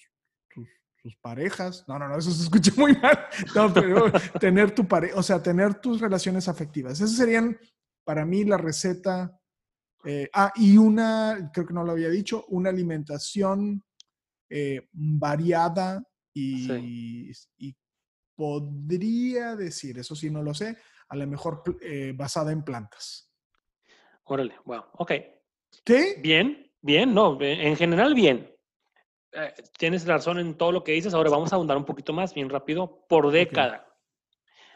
tus 1.01 1.15
parejas. 1.17 1.85
No, 1.87 1.97
no, 1.97 2.07
no, 2.07 2.17
eso 2.17 2.31
se 2.31 2.43
escucha 2.43 2.71
muy 2.77 2.95
mal. 2.97 3.17
No, 3.55 3.73
pero 3.73 4.11
tener 4.39 4.73
tu 4.75 4.87
pareja, 4.87 5.17
o 5.17 5.23
sea, 5.23 5.41
tener 5.41 5.75
tus 5.75 5.99
relaciones 6.01 6.47
afectivas. 6.47 6.93
Esas 6.93 7.15
serían 7.15 7.57
para 8.03 8.25
mí 8.25 8.43
la 8.43 8.57
receta. 8.57 9.39
eh, 10.05 10.29
ah, 10.33 10.51
y 10.55 10.77
una, 10.77 11.51
creo 11.53 11.65
que 11.65 11.73
no 11.73 11.83
lo 11.83 11.91
había 11.91 12.09
dicho, 12.09 12.45
una 12.49 12.69
alimentación 12.69 13.83
eh, 14.49 14.87
variada 14.93 16.03
y, 16.33 17.31
y 17.57 17.75
podría 18.35 19.55
decir, 19.55 19.99
eso 19.99 20.15
sí 20.15 20.29
no 20.29 20.41
lo 20.41 20.53
sé, 20.53 20.77
a 21.09 21.15
lo 21.15 21.27
mejor 21.27 21.63
eh, 21.81 22.13
basada 22.15 22.51
en 22.51 22.63
plantas. 22.63 23.29
Órale, 24.23 24.55
wow. 24.63 24.83
Ok. 24.93 25.11
¿Sí? 25.85 26.15
Bien, 26.21 26.71
bien, 26.81 27.13
no, 27.13 27.37
en 27.41 27.75
general 27.75 28.13
bien. 28.13 28.49
Eh, 29.33 29.53
tienes 29.77 30.05
razón 30.07 30.39
en 30.39 30.55
todo 30.57 30.71
lo 30.71 30.83
que 30.83 30.93
dices. 30.93 31.13
Ahora 31.13 31.29
vamos 31.29 31.53
a 31.53 31.55
ahondar 31.55 31.77
un 31.77 31.85
poquito 31.85 32.13
más, 32.13 32.33
bien 32.33 32.49
rápido, 32.49 33.05
por 33.07 33.31
década. 33.31 33.85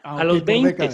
Ah, 0.02 0.20
a 0.20 0.24
los 0.24 0.38
por 0.38 0.46
20, 0.46 0.68
década. 0.68 0.90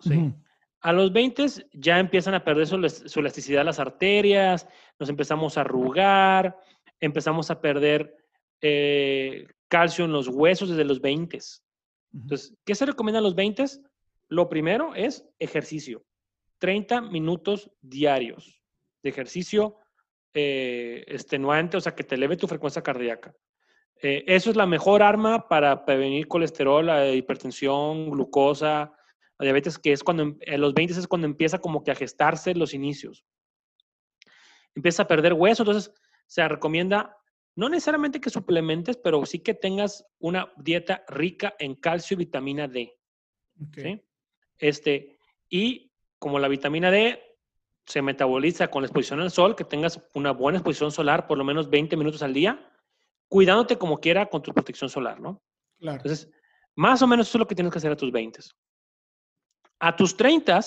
sí. 0.00 0.34
A 0.80 0.92
los 0.92 1.12
20 1.12 1.46
ya 1.72 1.98
empiezan 1.98 2.34
a 2.34 2.44
perder 2.44 2.66
su, 2.66 2.76
elas- 2.76 3.02
su 3.08 3.18
elasticidad 3.20 3.64
las 3.64 3.80
arterias, 3.80 4.68
nos 4.98 5.08
empezamos 5.08 5.58
a 5.58 5.62
arrugar, 5.62 6.56
empezamos 7.00 7.50
a 7.50 7.60
perder 7.60 8.16
eh, 8.60 9.46
calcio 9.68 10.04
en 10.04 10.12
los 10.12 10.28
huesos 10.28 10.68
desde 10.68 10.84
los 10.84 11.00
20. 11.00 11.36
Ujú. 11.36 11.44
Entonces, 12.12 12.54
¿qué 12.64 12.74
se 12.74 12.86
recomienda 12.86 13.18
a 13.18 13.22
los 13.22 13.34
20? 13.34 13.64
Lo 14.28 14.48
primero 14.48 14.94
es 14.94 15.24
ejercicio. 15.38 16.04
30 16.58 17.00
minutos 17.00 17.70
diarios 17.80 18.60
de 19.02 19.10
ejercicio 19.10 19.76
eh, 20.34 21.04
extenuante, 21.08 21.76
o 21.76 21.80
sea, 21.80 21.94
que 21.94 22.04
te 22.04 22.14
eleve 22.14 22.36
tu 22.36 22.46
frecuencia 22.46 22.82
cardíaca. 22.82 23.34
Eh, 24.00 24.24
eso 24.26 24.50
es 24.50 24.56
la 24.56 24.66
mejor 24.66 25.02
arma 25.02 25.48
para 25.48 25.84
prevenir 25.84 26.28
colesterol, 26.28 26.86
la 26.86 27.08
hipertensión, 27.08 28.10
glucosa, 28.10 28.92
la 29.38 29.44
diabetes, 29.44 29.78
que 29.78 29.92
es 29.92 30.04
cuando 30.04 30.36
en 30.40 30.60
los 30.60 30.74
20 30.74 30.94
es 30.94 31.06
cuando 31.08 31.26
empieza 31.26 31.58
como 31.58 31.82
que 31.82 31.90
a 31.90 31.96
gestarse 31.96 32.54
los 32.54 32.74
inicios. 32.74 33.24
Empieza 34.74 35.02
a 35.02 35.08
perder 35.08 35.32
hueso, 35.32 35.62
entonces 35.62 35.92
se 36.26 36.46
recomienda 36.46 37.16
no 37.56 37.68
necesariamente 37.68 38.20
que 38.20 38.30
suplementes, 38.30 38.96
pero 38.96 39.26
sí 39.26 39.40
que 39.40 39.52
tengas 39.52 40.06
una 40.20 40.52
dieta 40.58 41.02
rica 41.08 41.56
en 41.58 41.74
calcio 41.74 42.14
y 42.14 42.18
vitamina 42.18 42.68
D. 42.68 42.96
Este, 44.58 45.18
y 45.48 45.92
como 46.20 46.38
la 46.38 46.46
vitamina 46.46 46.92
D 46.92 47.20
se 47.88 48.02
metaboliza 48.02 48.68
con 48.68 48.82
la 48.82 48.86
exposición 48.86 49.20
al 49.20 49.30
sol, 49.30 49.56
que 49.56 49.64
tengas 49.64 50.00
una 50.12 50.32
buena 50.32 50.58
exposición 50.58 50.92
solar, 50.92 51.26
por 51.26 51.38
lo 51.38 51.44
menos 51.44 51.70
20 51.70 51.96
minutos 51.96 52.22
al 52.22 52.34
día, 52.34 52.70
cuidándote 53.28 53.78
como 53.78 53.98
quiera 53.98 54.26
con 54.26 54.42
tu 54.42 54.52
protección 54.52 54.90
solar, 54.90 55.18
¿no? 55.20 55.42
Claro. 55.78 55.96
Entonces, 55.96 56.30
más 56.76 57.00
o 57.00 57.06
menos 57.06 57.28
eso 57.28 57.38
es 57.38 57.40
lo 57.40 57.46
que 57.46 57.54
tienes 57.54 57.72
que 57.72 57.78
hacer 57.78 57.90
a 57.90 57.96
tus 57.96 58.12
20. 58.12 58.40
A 59.80 59.96
tus 59.96 60.16
30, 60.16 60.60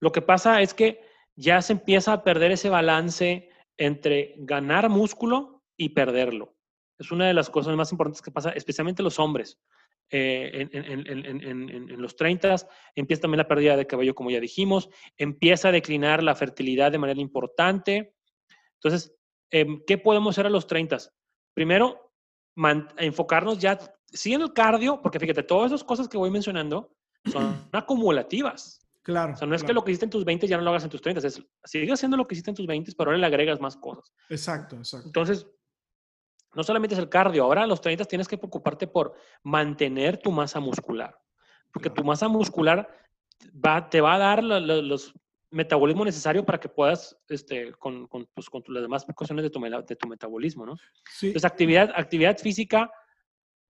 lo 0.00 0.10
que 0.10 0.22
pasa 0.22 0.62
es 0.62 0.72
que 0.72 1.02
ya 1.36 1.60
se 1.60 1.74
empieza 1.74 2.14
a 2.14 2.24
perder 2.24 2.52
ese 2.52 2.70
balance 2.70 3.50
entre 3.76 4.34
ganar 4.38 4.88
músculo 4.88 5.62
y 5.76 5.90
perderlo. 5.90 6.56
Es 6.98 7.10
una 7.12 7.26
de 7.26 7.34
las 7.34 7.50
cosas 7.50 7.76
más 7.76 7.92
importantes 7.92 8.22
que 8.22 8.30
pasa, 8.30 8.50
especialmente 8.50 9.02
los 9.02 9.18
hombres. 9.18 9.58
Eh, 10.10 10.68
en, 10.72 11.06
en- 11.06 11.06
en- 11.42 11.70
en- 11.70 12.00
los 12.02 12.16
30 12.16 12.54
empieza 12.94 13.22
también 13.22 13.38
la 13.38 13.48
pérdida 13.48 13.76
de 13.76 13.86
cabello, 13.86 14.14
como 14.14 14.30
ya 14.30 14.40
dijimos, 14.40 14.90
empieza 15.16 15.68
a 15.68 15.72
declinar 15.72 16.22
la 16.22 16.34
fertilidad 16.34 16.92
de 16.92 16.98
manera 16.98 17.20
importante. 17.20 18.14
Entonces, 18.74 19.14
em, 19.50 19.82
¿qué 19.86 19.96
podemos 19.96 20.34
hacer 20.34 20.46
a 20.46 20.50
los 20.50 20.66
30? 20.66 20.98
Primero, 21.54 22.12
man- 22.56 22.88
enfocarnos 22.98 23.58
ya, 23.58 23.78
en 24.24 24.42
el 24.42 24.52
cardio, 24.52 25.00
porque 25.00 25.18
fíjate, 25.18 25.42
todas 25.44 25.72
esas 25.72 25.82
cosas 25.84 26.08
que 26.08 26.18
voy 26.18 26.30
mencionando 26.30 26.94
son 27.30 27.32
acumulativas. 27.72 28.80
Claro. 29.02 29.32
O 29.32 29.36
sea, 29.36 29.48
no 29.48 29.54
es 29.54 29.62
que 29.62 29.66
claro. 29.68 29.80
lo 29.80 29.84
que 29.84 29.92
hiciste 29.92 30.04
en 30.06 30.10
tus 30.10 30.24
20 30.24 30.46
ya 30.46 30.56
no 30.58 30.62
lo 30.62 30.70
hagas 30.70 30.84
en 30.84 30.90
tus 30.90 31.00
30, 31.00 31.26
es 31.26 31.42
sigue 31.64 31.90
haciendo 31.92 32.16
lo 32.18 32.26
que 32.26 32.34
hiciste 32.34 32.50
en 32.50 32.56
tus 32.56 32.66
20, 32.66 32.92
pero 32.96 33.10
ahora 33.10 33.18
le 33.18 33.26
agregas 33.26 33.60
más 33.60 33.76
cosas. 33.76 34.12
Exacto, 34.28 34.76
exacto. 34.76 35.06
Entonces, 35.08 35.46
no 36.54 36.62
solamente 36.62 36.94
es 36.94 36.98
el 37.00 37.08
cardio, 37.08 37.44
ahora 37.44 37.62
a 37.62 37.66
los 37.66 37.80
30 37.80 38.04
tienes 38.04 38.28
que 38.28 38.38
preocuparte 38.38 38.86
por 38.86 39.14
mantener 39.42 40.18
tu 40.18 40.30
masa 40.30 40.60
muscular, 40.60 41.18
porque 41.72 41.90
tu 41.90 42.04
masa 42.04 42.28
muscular 42.28 42.88
va, 43.64 43.88
te 43.88 44.00
va 44.00 44.14
a 44.14 44.18
dar 44.18 44.44
lo- 44.44 44.60
lo- 44.60 44.82
los 44.82 45.14
metabolismo 45.50 46.04
necesario 46.04 46.44
para 46.46 46.58
que 46.58 46.68
puedas, 46.68 47.14
este, 47.28 47.72
con, 47.72 48.06
con, 48.06 48.26
pues, 48.32 48.48
con 48.48 48.62
las 48.68 48.82
demás 48.82 49.04
cuestiones 49.14 49.42
de 49.42 49.50
tu, 49.50 49.60
de 49.60 49.96
tu 49.96 50.08
metabolismo, 50.08 50.64
¿no? 50.64 50.76
Sí. 51.10 51.26
Entonces, 51.26 51.44
actividad, 51.50 51.92
actividad 51.94 52.38
física, 52.38 52.90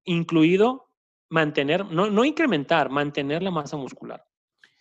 incluido 0.04 0.88
mantener, 1.28 1.84
no, 1.86 2.10
no 2.10 2.24
incrementar, 2.24 2.90
mantener 2.90 3.42
la 3.42 3.50
masa 3.50 3.76
muscular. 3.76 4.24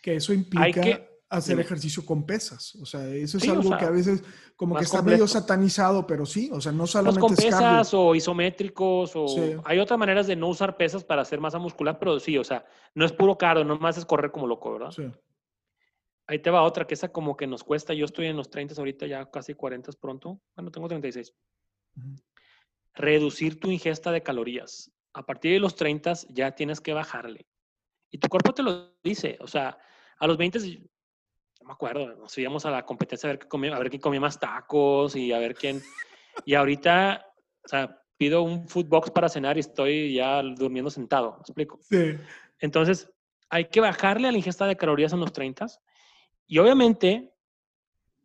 Que 0.00 0.16
eso 0.16 0.32
implica 0.32 0.64
que- 0.80 1.11
hacer 1.32 1.58
ejercicio 1.60 2.04
con 2.04 2.24
pesas. 2.24 2.74
O 2.76 2.86
sea, 2.86 3.06
eso 3.08 3.36
es 3.38 3.42
Sí, 3.42 3.48
o 3.48 3.52
algo 3.52 3.68
sea, 3.70 3.78
que 3.78 3.84
a 3.86 3.90
veces 3.90 4.22
como 4.56 4.76
que 4.76 4.84
está 4.84 4.98
completo. 4.98 5.16
medio 5.16 5.26
satanizado, 5.28 6.06
pero 6.06 6.24
sí, 6.26 6.50
o 6.52 6.60
sea, 6.60 6.72
no 6.72 6.78
Pues 6.80 6.90
solamente 6.90 7.20
con 7.20 7.32
es 7.32 7.38
cardio. 7.40 7.58
pesas 7.58 7.94
o 7.94 8.14
isométricos 8.14 9.12
o 9.14 9.28
Sí. 9.28 9.56
hay 9.64 9.78
otras 9.78 9.98
maneras 9.98 10.26
de 10.26 10.36
no 10.36 10.48
usar 10.48 10.76
pesas 10.76 11.02
para 11.04 11.22
hacer 11.22 11.40
masa 11.40 11.58
muscular, 11.58 11.98
pero 11.98 12.18
sí, 12.20 12.36
o 12.38 12.44
sea, 12.44 12.64
no 12.94 13.04
es 13.04 13.12
puro 13.12 13.36
cardio, 13.38 13.64
nomás 13.64 13.96
es 13.98 14.04
correr 14.04 14.30
como 14.30 14.46
loco, 14.46 14.72
¿verdad? 14.72 14.90
Sí. 14.92 15.04
Ahí 16.26 16.38
te 16.38 16.50
va 16.50 16.62
otra, 16.62 16.86
que 16.86 16.94
esa 16.94 17.08
como 17.10 17.36
que 17.36 17.46
nos 17.46 17.64
cuesta, 17.64 17.92
yo 17.94 18.04
estoy 18.04 18.26
en 18.26 18.36
los 18.36 18.48
30 18.48 18.74
ahorita, 18.78 19.06
ya 19.06 19.28
casi 19.30 19.54
40 19.54 19.90
pronto, 20.00 20.40
bueno, 20.54 20.70
tengo 20.70 20.86
36. 20.88 21.34
Ujú. 21.96 22.14
Reducir 22.94 23.58
tu 23.58 23.70
ingesta 23.70 24.12
de 24.12 24.22
calorías. 24.22 24.90
A 25.14 25.24
partir 25.26 25.52
de 25.52 25.58
los 25.60 25.74
30 25.74 26.12
ya 26.28 26.54
tienes 26.54 26.80
que 26.80 26.92
bajarle. 26.92 27.46
Y 28.10 28.18
tu 28.18 28.28
cuerpo 28.28 28.52
te 28.54 28.62
lo 28.62 28.94
dice, 29.02 29.38
o 29.40 29.46
sea, 29.46 29.78
a 30.18 30.26
los 30.26 30.36
20 30.36 30.58
no 31.62 31.68
me 31.68 31.72
acuerdo, 31.74 32.14
nos 32.16 32.36
íbamos 32.36 32.66
a 32.66 32.70
la 32.70 32.84
competencia 32.84 33.28
a 33.28 33.32
ver, 33.32 33.48
comía, 33.48 33.74
a 33.74 33.78
ver 33.78 33.90
quién 33.90 34.02
comía 34.02 34.20
más 34.20 34.38
tacos 34.38 35.16
y 35.16 35.32
a 35.32 35.38
ver 35.38 35.54
quién. 35.54 35.80
Y 36.46 36.54
ahorita, 36.54 37.26
o 37.62 37.68
sea, 37.68 38.02
pido 38.16 38.42
un 38.42 38.66
food 38.66 38.86
box 38.86 39.10
para 39.10 39.28
cenar 39.28 39.58
y 39.58 39.60
estoy 39.60 40.14
ya 40.14 40.42
durmiendo 40.42 40.90
sentado, 40.90 41.32
¿me 41.32 41.40
explico? 41.40 41.78
Sí. 41.82 42.16
Entonces, 42.58 43.12
hay 43.50 43.66
que 43.66 43.80
bajarle 43.80 44.28
a 44.28 44.32
la 44.32 44.38
ingesta 44.38 44.66
de 44.66 44.76
calorías 44.78 45.12
en 45.12 45.20
los 45.20 45.32
30 45.32 45.66
y 46.46 46.58
obviamente 46.58 47.34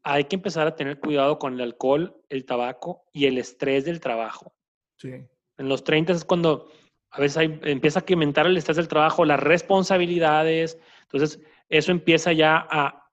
hay 0.04 0.24
que 0.24 0.38
empezar 0.38 0.68
a 0.68 0.76
tener 0.78 1.02
cuidado 1.02 1.38
con 1.38 1.56
el 1.56 1.60
alcohol, 1.62 2.16
el 2.30 2.46
tabaco 2.46 3.04
y 3.12 3.26
el 3.26 3.38
estrés 3.38 3.84
del 3.84 4.00
trabajo. 4.00 4.54
Sí. 4.96 5.12
En 5.58 5.68
los 5.68 5.84
30 5.84 6.14
es 6.14 6.24
cuando 6.24 6.72
a 7.12 7.20
veces 7.20 7.38
hay- 7.38 7.60
empieza 7.64 8.00
a 8.00 8.04
incrementar 8.04 8.46
el 8.46 8.56
estrés 8.56 8.78
del 8.78 8.88
trabajo, 8.88 9.26
las 9.26 9.40
responsabilidades. 9.42 10.80
Entonces, 11.02 11.42
eso 11.68 11.92
empieza 11.92 12.32
ya 12.32 12.66
a 12.70 13.07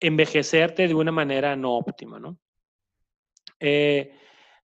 envejecerte 0.00 0.88
de 0.88 0.94
una 0.94 1.12
manera 1.12 1.56
no 1.56 1.72
óptima, 1.76 2.18
¿no? 2.18 2.38
Eh, 3.60 4.12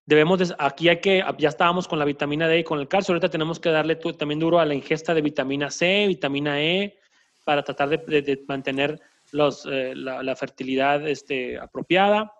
debemos, 0.05 0.39
de- 0.39 0.55
aquí 0.59 0.89
hay 0.89 0.99
que, 0.99 1.23
ya 1.39 1.49
estábamos 1.49 1.87
con 1.87 1.97
la 1.99 2.05
vitamina 2.05 2.47
D 2.47 2.59
y 2.59 2.63
con 2.63 2.79
el 2.79 2.87
calcio, 2.87 3.13
ahorita 3.13 3.29
tenemos 3.29 3.59
que 3.59 3.69
darle 3.69 3.95
tu- 3.95 4.13
también 4.13 4.39
duro 4.39 4.59
a 4.59 4.65
la 4.65 4.73
ingesta 4.75 5.13
de 5.13 5.21
vitamina 5.21 5.71
C, 5.71 6.05
vitamina 6.07 6.61
E, 6.61 6.97
para 7.45 7.63
tratar 7.63 7.89
de, 7.89 7.97
de- 7.97 8.21
de 8.21 8.43
mantener 8.47 8.99
los, 9.31 9.65
eh, 9.65 9.93
la, 9.95 10.21
la 10.21 10.35
fertilidad 10.35 11.07
este, 11.07 11.57
apropiada. 11.57 12.31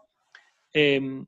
Em, 0.72 1.26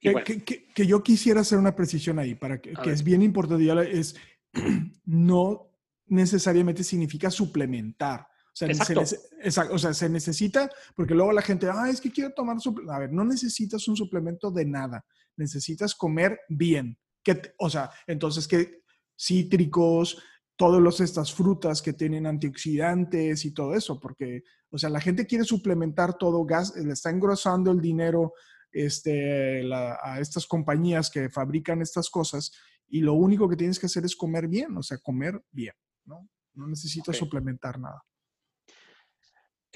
Que, 0.00 0.10
bueno, 0.12 0.24
que- 0.24 0.44
que- 0.44 0.66
que 0.68 0.86
yo 0.86 1.02
quisiera 1.02 1.40
hacer 1.40 1.58
una 1.58 1.74
precisión 1.74 2.18
ahí, 2.18 2.34
para 2.34 2.60
que, 2.60 2.74
es 2.90 3.02
bien 3.02 3.22
importante, 3.22 3.64
es 3.98 4.16
no 5.04 5.68
necesariamente 6.06 6.82
significa 6.84 7.30
suplementar. 7.30 8.26
O 8.56 8.74
sea, 8.74 9.04
se, 9.04 9.60
o 9.70 9.78
sea, 9.78 9.92
se 9.92 10.08
necesita, 10.08 10.70
porque 10.94 11.14
luego 11.14 11.30
la 11.32 11.42
gente, 11.42 11.68
ah, 11.70 11.90
es 11.90 12.00
que 12.00 12.10
quiero 12.10 12.32
tomar 12.32 12.58
suplemento. 12.58 12.94
A 12.94 12.98
ver, 13.00 13.12
no 13.12 13.24
necesitas 13.24 13.86
un 13.86 13.96
suplemento 13.96 14.50
de 14.50 14.64
nada. 14.64 15.04
Necesitas 15.36 15.94
comer 15.94 16.40
bien. 16.48 16.98
Que, 17.22 17.40
o 17.58 17.68
sea, 17.68 17.90
entonces, 18.06 18.48
que 18.48 18.82
cítricos, 19.18 20.22
todas 20.56 21.00
estas 21.00 21.34
frutas 21.34 21.82
que 21.82 21.92
tienen 21.92 22.26
antioxidantes 22.26 23.44
y 23.44 23.52
todo 23.52 23.74
eso, 23.74 24.00
porque, 24.00 24.42
o 24.70 24.78
sea, 24.78 24.88
la 24.88 25.00
gente 25.00 25.26
quiere 25.26 25.44
suplementar 25.44 26.16
todo 26.16 26.44
gas, 26.44 26.74
le 26.76 26.92
está 26.92 27.10
engrosando 27.10 27.70
el 27.70 27.80
dinero 27.80 28.32
este, 28.72 29.70
a 29.72 30.18
estas 30.18 30.46
compañías 30.46 31.10
que 31.10 31.28
fabrican 31.28 31.82
estas 31.82 32.08
cosas 32.08 32.52
y 32.88 33.00
lo 33.00 33.14
único 33.14 33.48
que 33.48 33.56
tienes 33.56 33.78
que 33.78 33.86
hacer 33.86 34.04
es 34.04 34.16
comer 34.16 34.48
bien, 34.48 34.76
o 34.76 34.82
sea, 34.82 34.98
comer 34.98 35.42
bien, 35.50 35.74
¿no? 36.04 36.28
No 36.54 36.66
necesitas 36.66 37.16
suplementar 37.16 37.78
nada. 37.78 38.02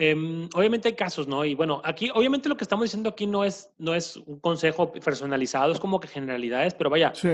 Em, 0.01 0.49
obviamente 0.55 0.89
hay 0.89 0.95
casos, 0.95 1.29
¿no? 1.29 1.45
Y 1.45 1.55
bueno, 1.55 1.83
aquí, 1.85 2.11
obviamente 2.15 2.49
lo 2.49 2.57
que 2.57 2.65
estamos 2.65 2.85
diciendo 2.85 3.11
aquí 3.11 3.27
no 3.27 3.45
es, 3.45 3.71
no 3.79 3.95
es 3.95 4.17
un 4.17 4.41
consejo 4.41 4.91
personalizado, 4.91 5.73
es 5.73 5.79
como 5.79 6.01
que 6.01 6.09
generalidades, 6.09 6.75
pero 6.75 6.91
vaya, 6.91 7.13
sí 7.15 7.29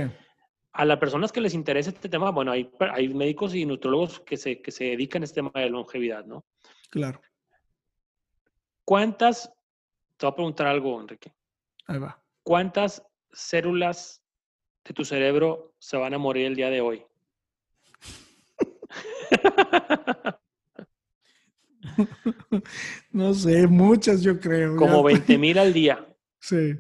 a 0.77 0.85
las 0.85 0.99
personas 0.99 1.33
que 1.33 1.41
les 1.41 1.55
interesa 1.55 1.89
este 1.91 2.09
tema, 2.09 2.31
bueno, 2.31 2.53
hay, 2.53 2.71
hay 2.93 3.09
médicos 3.09 3.55
y 3.55 3.65
nutrólogos 3.65 4.21
que 4.21 4.37
se, 4.37 4.61
que 4.61 4.71
se 4.71 4.85
dedican 4.85 5.23
a 5.23 5.25
este 5.25 5.37
tema 5.37 5.51
de 5.55 5.71
longevidad, 5.71 6.27
¿no? 6.27 6.45
Claro. 6.91 7.23
¿Cuántas, 8.85 9.51
te 10.19 10.27
voy 10.27 10.33
a 10.33 10.35
preguntar 10.35 10.67
algo, 10.67 11.01
Enrique. 11.01 11.33
Ahí 11.87 11.99
va. 11.99 12.23
¿Cuántas 12.43 13.03
células 13.33 14.23
de 14.85 14.93
tu 14.93 15.03
cerebro 15.05 15.75
se 15.79 15.97
van 15.97 16.13
a 16.13 16.19
morir 16.19 16.45
el 16.47 16.55
día 16.55 16.69
de 16.69 16.83
hoy? 16.83 17.07
no 23.13 23.35
sé, 23.35 23.67
muchas 23.67 24.23
yo 24.23 24.39
creo. 24.39 24.77
Como 24.77 25.03
20 25.03 25.39
mil 25.39 25.59
al 25.59 25.73
día. 25.73 26.07
Sí. 26.39 26.77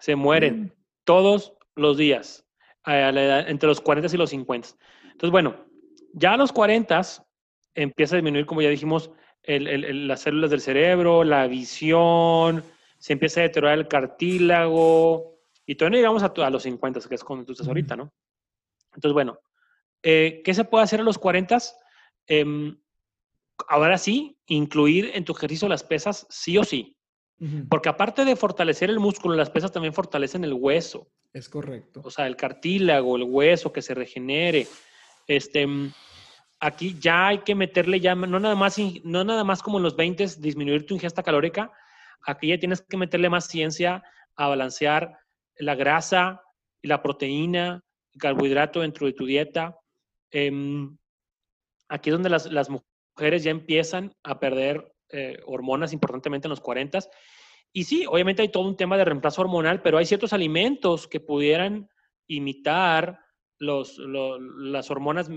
Se 0.00 0.16
mueren 0.16 0.74
todos 1.04 1.54
los 1.76 1.96
días 1.96 2.44
entre 2.84 3.68
los 3.68 3.80
40 3.80 4.14
y 4.14 4.18
los 4.18 4.30
50. 4.30 4.68
Entonces, 5.04 5.30
bueno, 5.30 5.64
ya 6.12 6.34
a 6.34 6.36
los 6.36 6.52
40 6.52 7.00
empieza 7.74 8.14
a 8.14 8.18
disminuir, 8.18 8.44
como 8.44 8.60
ya 8.60 8.68
dijimos, 8.68 9.10
las 9.46 10.20
células 10.20 10.50
del 10.50 10.60
cerebro, 10.60 11.24
la 11.24 11.46
visión, 11.46 12.62
se 12.98 13.14
empieza 13.14 13.40
a 13.40 13.44
deteriorar 13.44 13.78
el 13.78 13.88
cartílago 13.88 15.38
y 15.64 15.74
todavía 15.76 15.96
no 15.96 16.02
llegamos 16.02 16.22
a, 16.22 16.50
los 16.50 16.62
50, 16.62 17.00
que 17.08 17.14
es 17.14 17.24
cuando 17.24 17.46
tú 17.46 17.52
estás 17.52 17.68
ahorita, 17.68 17.96
¿no? 17.96 18.12
Entonces, 18.94 19.12
bueno, 19.12 19.38
eh, 20.02 20.42
¿qué 20.44 20.54
se 20.54 20.64
puede 20.64 20.84
hacer 20.84 21.00
a 21.00 21.04
los 21.04 21.18
40? 21.18 21.58
Em, 22.26 22.78
ahora 23.68 23.98
sí, 23.98 24.38
incluir 24.46 25.10
en 25.14 25.24
tu 25.24 25.32
ejercicio 25.32 25.68
las 25.68 25.82
pesas 25.82 26.26
sí 26.30 26.58
o 26.58 26.64
sí. 26.64 26.94
Porque 27.70 27.88
aparte 27.88 28.24
de 28.24 28.34
fortalecer 28.34 28.90
el 28.90 28.98
músculo, 28.98 29.36
las 29.36 29.48
pesas 29.50 29.70
también 29.70 29.94
fortalecen 29.94 30.42
el 30.42 30.54
hueso. 30.54 31.08
Es 31.32 31.48
correcto. 31.48 32.00
O 32.02 32.10
sea, 32.10 32.26
el 32.26 32.34
cartílago, 32.34 33.16
el 33.16 33.22
hueso 33.22 33.72
que 33.72 33.80
se 33.80 33.94
regenere. 33.94 34.66
Este, 35.28 35.64
aquí 36.58 36.96
ya 36.98 37.28
hay 37.28 37.38
que 37.38 37.54
meterle 37.54 38.00
ya, 38.00 38.16
no 38.16 38.40
nada 38.40 38.56
más, 38.56 38.76
no 39.04 39.22
nada 39.22 39.44
más 39.44 39.62
como 39.62 39.78
en 39.78 39.84
los 39.84 39.94
20 39.94 40.26
disminuir 40.38 40.84
tu 40.84 40.94
ingesta 40.94 41.22
calórica, 41.22 41.70
aquí 42.26 42.48
ya 42.48 42.58
tienes 42.58 42.82
que 42.82 42.96
meterle 42.96 43.28
más 43.28 43.46
ciencia 43.46 44.02
a 44.34 44.48
balancear 44.48 45.20
la 45.58 45.76
grasa 45.76 46.42
la 46.82 47.02
proteína, 47.02 47.84
el 48.12 48.20
carbohidrato 48.20 48.80
dentro 48.80 49.06
de 49.06 49.12
tu 49.12 49.26
dieta. 49.26 49.78
Em, 50.30 50.96
aquí 51.88 52.10
es 52.10 52.14
donde 52.14 52.30
las, 52.30 52.46
las, 52.46 52.68
mujeres 53.18 53.42
ya 53.42 53.50
empiezan 53.50 54.12
a 54.22 54.38
perder 54.38 54.94
eh, 55.10 55.40
hormonas 55.44 55.92
importantemente 55.92 56.46
en 56.46 56.50
los 56.50 56.60
40 56.60 57.00
y 57.72 57.84
sí, 57.84 58.06
obviamente 58.06 58.42
hay 58.42 58.48
todo 58.48 58.66
un 58.66 58.76
tema 58.76 58.96
de 58.96 59.04
reemplazo 59.04 59.42
hormonal, 59.42 59.82
pero 59.82 59.98
hay 59.98 60.06
ciertos 60.06 60.32
alimentos 60.32 61.06
que 61.06 61.20
pudieran 61.20 61.88
imitar 62.26 63.20
los, 63.58 63.98
las 63.98 64.90
hormonas 64.90 65.28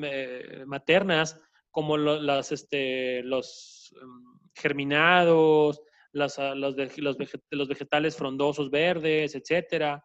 maternas, 0.66 1.42
como 1.72 1.98
las, 1.98 2.52
este, 2.52 3.24
los 3.24 3.94
em, 4.02 4.50
germinados, 4.54 5.82
ah, 6.38 6.54
los, 6.56 6.76
los, 6.78 7.18
los, 7.52 7.68
vegetales 7.68 8.16
frondosos 8.16 8.70
verdes, 8.70 9.36
etc. 9.36 10.02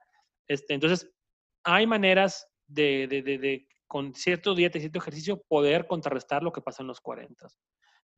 Este, 0.49 0.75
entonces, 0.75 1.13
hay 1.65 1.87
maneras 1.87 2.49
de, 2.67 3.67
con 3.87 4.15
cierto 4.15 4.55
dieta 4.55 4.79
y 4.79 4.83
cierto 4.83 4.99
ejercicio, 4.99 5.43
poder 5.49 5.87
contrarrestar 5.87 6.43
lo 6.43 6.53
que 6.53 6.61
pasa 6.61 6.83
en 6.83 6.89
los 6.89 7.01
40. 7.01 7.49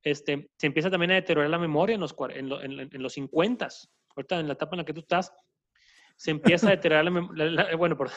Este, 0.03 0.51
se 0.57 0.67
empieza 0.67 0.91
también 0.91 1.11
a 1.11 1.15
deteriorar 1.15 1.51
la 1.51 1.59
memoria 1.59 1.95
en 1.95 2.01
los, 2.01 2.15
en, 2.31 2.81
en 2.81 3.03
los 3.03 3.13
50 3.15 3.69
ahorita 4.19 4.41
en 4.41 4.47
la 4.49 4.55
etapa 4.55 4.75
en 4.75 4.79
la 4.79 4.85
que 4.85 4.93
tú 4.93 5.01
estás, 5.01 5.33
se 6.17 6.31
empieza 6.31 6.67
a 6.67 6.71
deteriorar 6.71 7.05
la 7.05 7.11
memoria. 7.11 7.77
Bueno, 7.77 7.97
por... 7.97 8.11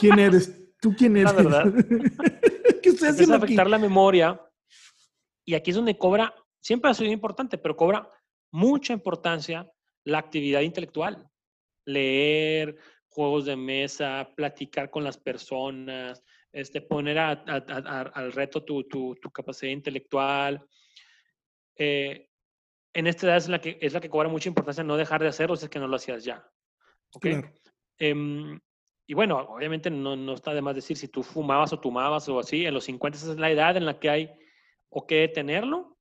¿Quién 0.00 0.18
eres? 0.18 0.74
¿Tú 0.80 0.94
quién 0.96 1.16
eres? 1.16 1.34
La 1.34 1.42
verdad. 1.42 1.64
¿Qué 2.82 2.92
se 2.92 3.08
empieza 3.08 3.34
a 3.34 3.36
afectar 3.36 3.68
la 3.68 3.78
memoria 3.78 4.40
y 5.44 5.54
aquí 5.54 5.70
es 5.70 5.76
donde 5.76 5.98
cobra, 5.98 6.34
siempre 6.60 6.90
ha 6.90 6.94
sido 6.94 7.10
importante, 7.10 7.58
pero 7.58 7.76
cobra 7.76 8.08
mucha 8.50 8.94
importancia 8.94 9.70
la 10.04 10.18
actividad 10.18 10.62
intelectual. 10.62 11.28
Leer, 11.84 12.76
juegos 13.08 13.44
de 13.44 13.56
mesa, 13.56 14.30
platicar 14.34 14.90
con 14.90 15.04
las 15.04 15.18
personas, 15.18 16.22
este, 16.54 16.80
poner 16.80 17.18
al 17.18 18.32
reto 18.32 18.62
tu, 18.62 18.84
tu, 18.84 19.16
tu, 19.16 19.30
capacidad 19.30 19.72
intelectual. 19.72 20.64
Eh, 21.76 22.30
en 22.92 23.06
esta 23.08 23.26
edad 23.26 23.36
es 23.38 23.48
la 23.48 23.60
que, 23.60 23.76
es 23.80 23.92
la 23.92 24.00
que 24.00 24.08
cobra 24.08 24.28
mucha 24.28 24.48
importancia 24.48 24.84
no 24.84 24.96
dejar 24.96 25.20
de 25.20 25.26
hacerlo 25.26 25.56
si 25.56 25.64
es 25.64 25.70
que 25.70 25.80
no 25.80 25.88
lo 25.88 25.96
hacías 25.96 26.24
ya. 26.24 26.48
¿Ok? 27.12 27.26
Em, 27.98 28.60
y 29.06 29.14
bueno, 29.14 29.38
obviamente 29.38 29.90
no, 29.90 30.14
no, 30.14 30.34
está 30.34 30.54
de 30.54 30.62
más 30.62 30.76
decir 30.76 30.96
si 30.96 31.08
tú 31.08 31.24
fumabas 31.24 31.72
o 31.72 31.80
tomabas 31.80 32.28
o 32.28 32.38
así, 32.38 32.64
en 32.64 32.74
los 32.74 32.84
50 32.84 33.18
esa 33.18 33.32
es 33.32 33.38
la 33.38 33.50
edad 33.50 33.76
en 33.76 33.84
la 33.84 33.98
que 33.98 34.10
hay 34.10 34.30
o 34.90 35.08
que 35.08 35.16
detenerlo, 35.16 35.98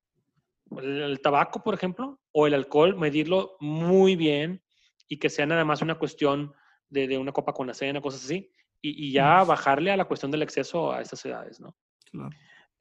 el, 0.78 1.20
tabaco, 1.20 1.64
por 1.64 1.74
ejemplo, 1.74 2.20
o 2.32 2.46
el 2.46 2.54
alcohol, 2.54 2.96
medirlo 2.96 3.58
muy 3.60 4.16
bien 4.16 4.64
y 5.08 5.18
que 5.18 5.32
sea 5.32 5.48
nada 5.48 5.66
más 5.66 5.82
una 5.82 5.98
cuestión 5.98 6.54
de, 6.90 7.08
de 7.08 7.18
una 7.18 7.32
copa 7.32 7.54
con 7.54 7.66
la 7.66 7.74
cena, 7.74 8.02
cosas 8.02 8.24
así, 8.24 8.52
y, 8.84 9.08
y, 9.08 9.12
ya 9.14 9.44
bajarle 9.44 9.92
a 9.92 9.98
la 9.98 10.06
cuestión 10.06 10.30
del 10.30 10.42
exceso 10.42 10.92
a 10.92 11.02
estas 11.02 11.24
edades, 11.26 11.60
¿no? 11.60 11.76
Claro. 12.12 12.30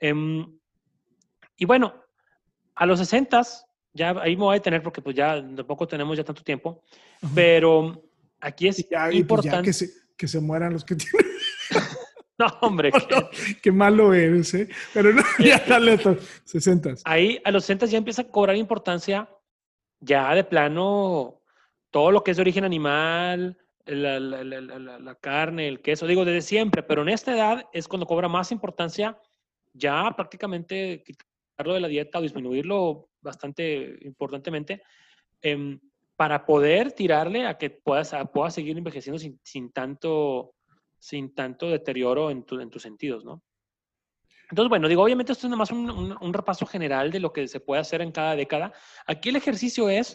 Em, 0.00 0.58
y 1.56 1.64
bueno, 1.64 1.94
a 2.74 2.86
los 2.86 2.98
60 2.98 3.42
ya 3.94 4.10
ahí 4.20 4.36
me 4.36 4.42
voy 4.42 4.54
a 4.54 4.58
detener 4.58 4.82
porque 4.82 5.00
pues 5.00 5.14
ya 5.14 5.34
tampoco 5.54 5.86
tenemos 5.86 6.16
ya 6.16 6.24
tanto 6.24 6.42
tiempo, 6.42 6.82
pero 7.34 8.02
aquí 8.40 8.66
es 8.68 8.84
pues, 8.84 9.14
importante. 9.14 9.66
que, 9.66 9.72
se, 9.72 9.90
que 10.16 10.26
se 10.26 10.40
mueran 10.40 10.72
los 10.72 10.84
que 10.84 10.96
tienen. 10.96 11.30
no, 12.38 12.46
hombre. 12.62 12.90
qué 13.62 13.70
malo 13.70 14.12
eres, 14.12 14.54
¿eh? 14.54 14.68
Pero 14.92 15.12
no, 15.12 15.22
ya 15.38 15.62
dale 15.68 15.98
60. 16.44 16.94
Ahí 17.04 17.40
a 17.44 17.50
los 17.52 17.64
60 17.64 17.86
ya 17.86 17.98
empieza 17.98 18.22
a 18.22 18.28
cobrar 18.28 18.56
importancia 18.56 19.28
ya 20.00 20.34
de 20.34 20.42
plano 20.42 21.40
todo 21.90 22.10
lo 22.10 22.24
que 22.24 22.32
es 22.32 22.38
de 22.38 22.40
origen 22.40 22.64
animal, 22.64 23.56
la, 23.87 24.21
la, 24.21 24.45
la, 24.45 24.99
la, 24.99 25.14
carne, 25.16 25.68
el 25.68 25.81
queso, 25.81 26.07
digo 26.07 26.25
desde 26.25 26.42
siempre, 26.42 26.83
pero 26.83 27.03
en 27.03 27.09
esta 27.09 27.35
edad 27.35 27.66
es 27.73 27.88
cuando 27.88 28.07
cobra 28.07 28.29
más 28.29 28.53
importancia 28.53 29.18
ya 29.73 30.12
prácticamente 30.16 31.03
quitarlo 31.05 31.75
de 31.75 31.81
la 31.81 31.88
dieta 31.88 32.18
o 32.18 32.23
disminuirlo 32.23 33.09
bastante 33.21 33.99
importantemente, 34.03 34.83
em, 35.40 35.81
para 36.16 36.45
poder 36.45 36.92
tirarle 36.92 37.47
a 37.47 37.57
que 37.57 37.71
puedas, 37.71 38.14
puedas 38.33 38.55
seguir 38.55 38.77
envejeciendo 38.77 39.18
sin, 39.18 39.40
sin, 39.42 39.73
tanto, 39.73 40.55
sin 40.99 41.35
tanto 41.35 41.68
deterioro 41.68 42.31
en, 42.31 42.45
en 42.51 42.71
tus 42.71 42.83
sentidos, 42.83 43.25
¿no? 43.25 43.42
Entonces, 44.51 44.68
bueno, 44.68 44.87
digo, 44.87 45.03
obviamente 45.03 45.33
esto 45.33 45.47
es 45.47 45.51
nada 45.51 45.59
más 45.59 45.71
un, 45.71 46.14
un, 46.21 46.35
repaso 46.35 46.66
general 46.66 47.11
de 47.11 47.21
lo 47.21 47.33
que 47.33 47.49
se 47.49 47.59
puede 47.59 47.81
hacer 47.81 48.03
en 48.03 48.12
cada 48.12 48.37
década. 48.37 48.71
Aquí 49.07 49.31
el 49.31 49.37
ejercicio 49.37 49.88
es, 49.88 50.14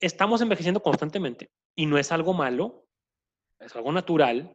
estamos 0.00 0.40
envejeciendo 0.40 0.80
constantemente 0.80 1.50
y 1.74 1.86
no 1.86 1.98
es 1.98 2.12
algo 2.12 2.32
malo, 2.34 2.86
es 3.58 3.74
algo 3.76 3.92
natural. 3.92 4.54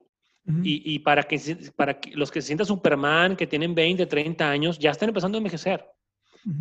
y, 0.63 0.95
y, 0.95 0.99
para, 0.99 1.21
que, 1.21 1.39
para 1.75 1.99
que 1.99 2.15
los 2.15 2.31
que 2.31 2.41
se 2.41 2.47
sientan 2.47 2.65
Superman, 2.65 3.35
que 3.35 3.45
tienen 3.45 3.75
20, 3.75 4.07
30 4.07 4.49
años, 4.49 4.79
ya 4.79 4.89
están 4.89 5.09
empezando 5.09 5.37
a 5.37 5.39
envejecer 5.39 5.85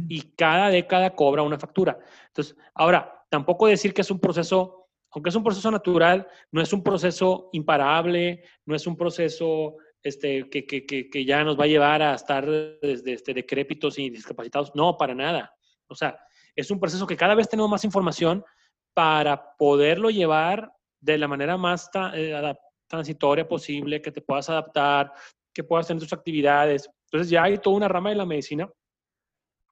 y 0.09 0.23
cada 0.33 0.69
década 0.69 1.15
cobra 1.15 1.43
una 1.43 1.59
factura. 1.59 1.99
Entonces, 2.27 2.57
ahora, 2.75 3.25
tampoco 3.29 3.67
decir 3.67 3.95
que 3.95 4.03
es 4.03 4.11
un 4.11 4.21
proceso, 4.21 4.89
aunque 5.11 5.31
es 5.31 5.37
un 5.37 5.45
proceso 5.45 5.71
natural, 5.71 6.27
no 6.53 6.61
es 6.61 6.73
un 6.73 6.83
proceso 6.83 7.49
imparable, 7.53 8.45
no 8.67 8.75
es 8.75 8.87
un 8.87 8.97
proceso 8.97 9.77
este, 10.03 10.49
que, 10.49 10.67
que, 10.67 10.85
que, 10.87 11.25
ya 11.25 11.45
nos 11.45 11.59
va 11.59 11.65
a 11.65 11.69
llevar 11.69 12.03
a 12.03 12.15
estar 12.15 12.47
desde 12.47 13.13
este, 13.13 13.35
decrépitos 13.35 13.99
y 13.99 14.11
discapacitados. 14.11 14.73
No, 14.75 14.97
para 14.97 15.15
nada. 15.15 15.55
O 15.89 15.95
sea, 15.95 16.19
es 16.55 16.71
un 16.71 16.81
proceso 16.81 17.07
que 17.07 17.17
cada 17.17 17.35
vez 17.35 17.49
tenemos 17.49 17.71
más 17.71 17.85
información 17.85 18.45
para 18.95 19.57
poderlo 19.57 20.11
llevar 20.11 20.73
de 21.01 21.19
la 21.19 21.29
manera 21.29 21.57
más 21.57 21.91
eh, 22.15 22.55
transitoria 22.87 23.47
posible, 23.47 24.03
que 24.03 24.13
te 24.13 24.21
puedas 24.21 24.49
adaptar, 24.51 25.13
que 25.53 25.65
puedas 25.65 25.87
tener 25.87 26.03
tus 26.03 26.13
actividades. 26.13 26.89
Entonces 27.05 27.31
ya 27.31 27.45
hay 27.45 27.59
toda 27.59 27.77
una 27.77 27.89
rama 27.89 28.11
de 28.11 28.17
la 28.17 28.27
medicina 28.27 28.71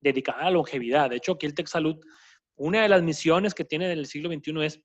dedicada 0.01 0.41
a 0.41 0.45
la 0.45 0.51
longevidad. 0.51 1.11
De 1.11 1.17
hecho, 1.17 1.33
aquí 1.33 1.47
el 1.47 1.55
Tech 1.55 1.67
Salud, 1.67 1.99
una 2.57 2.83
de 2.83 2.89
las 2.89 3.03
misiones 3.03 3.55
que 3.55 3.65
tiene 3.65 3.89
del 3.89 4.07
siglo 4.07 4.31
XXI 4.31 4.65
es 4.65 4.81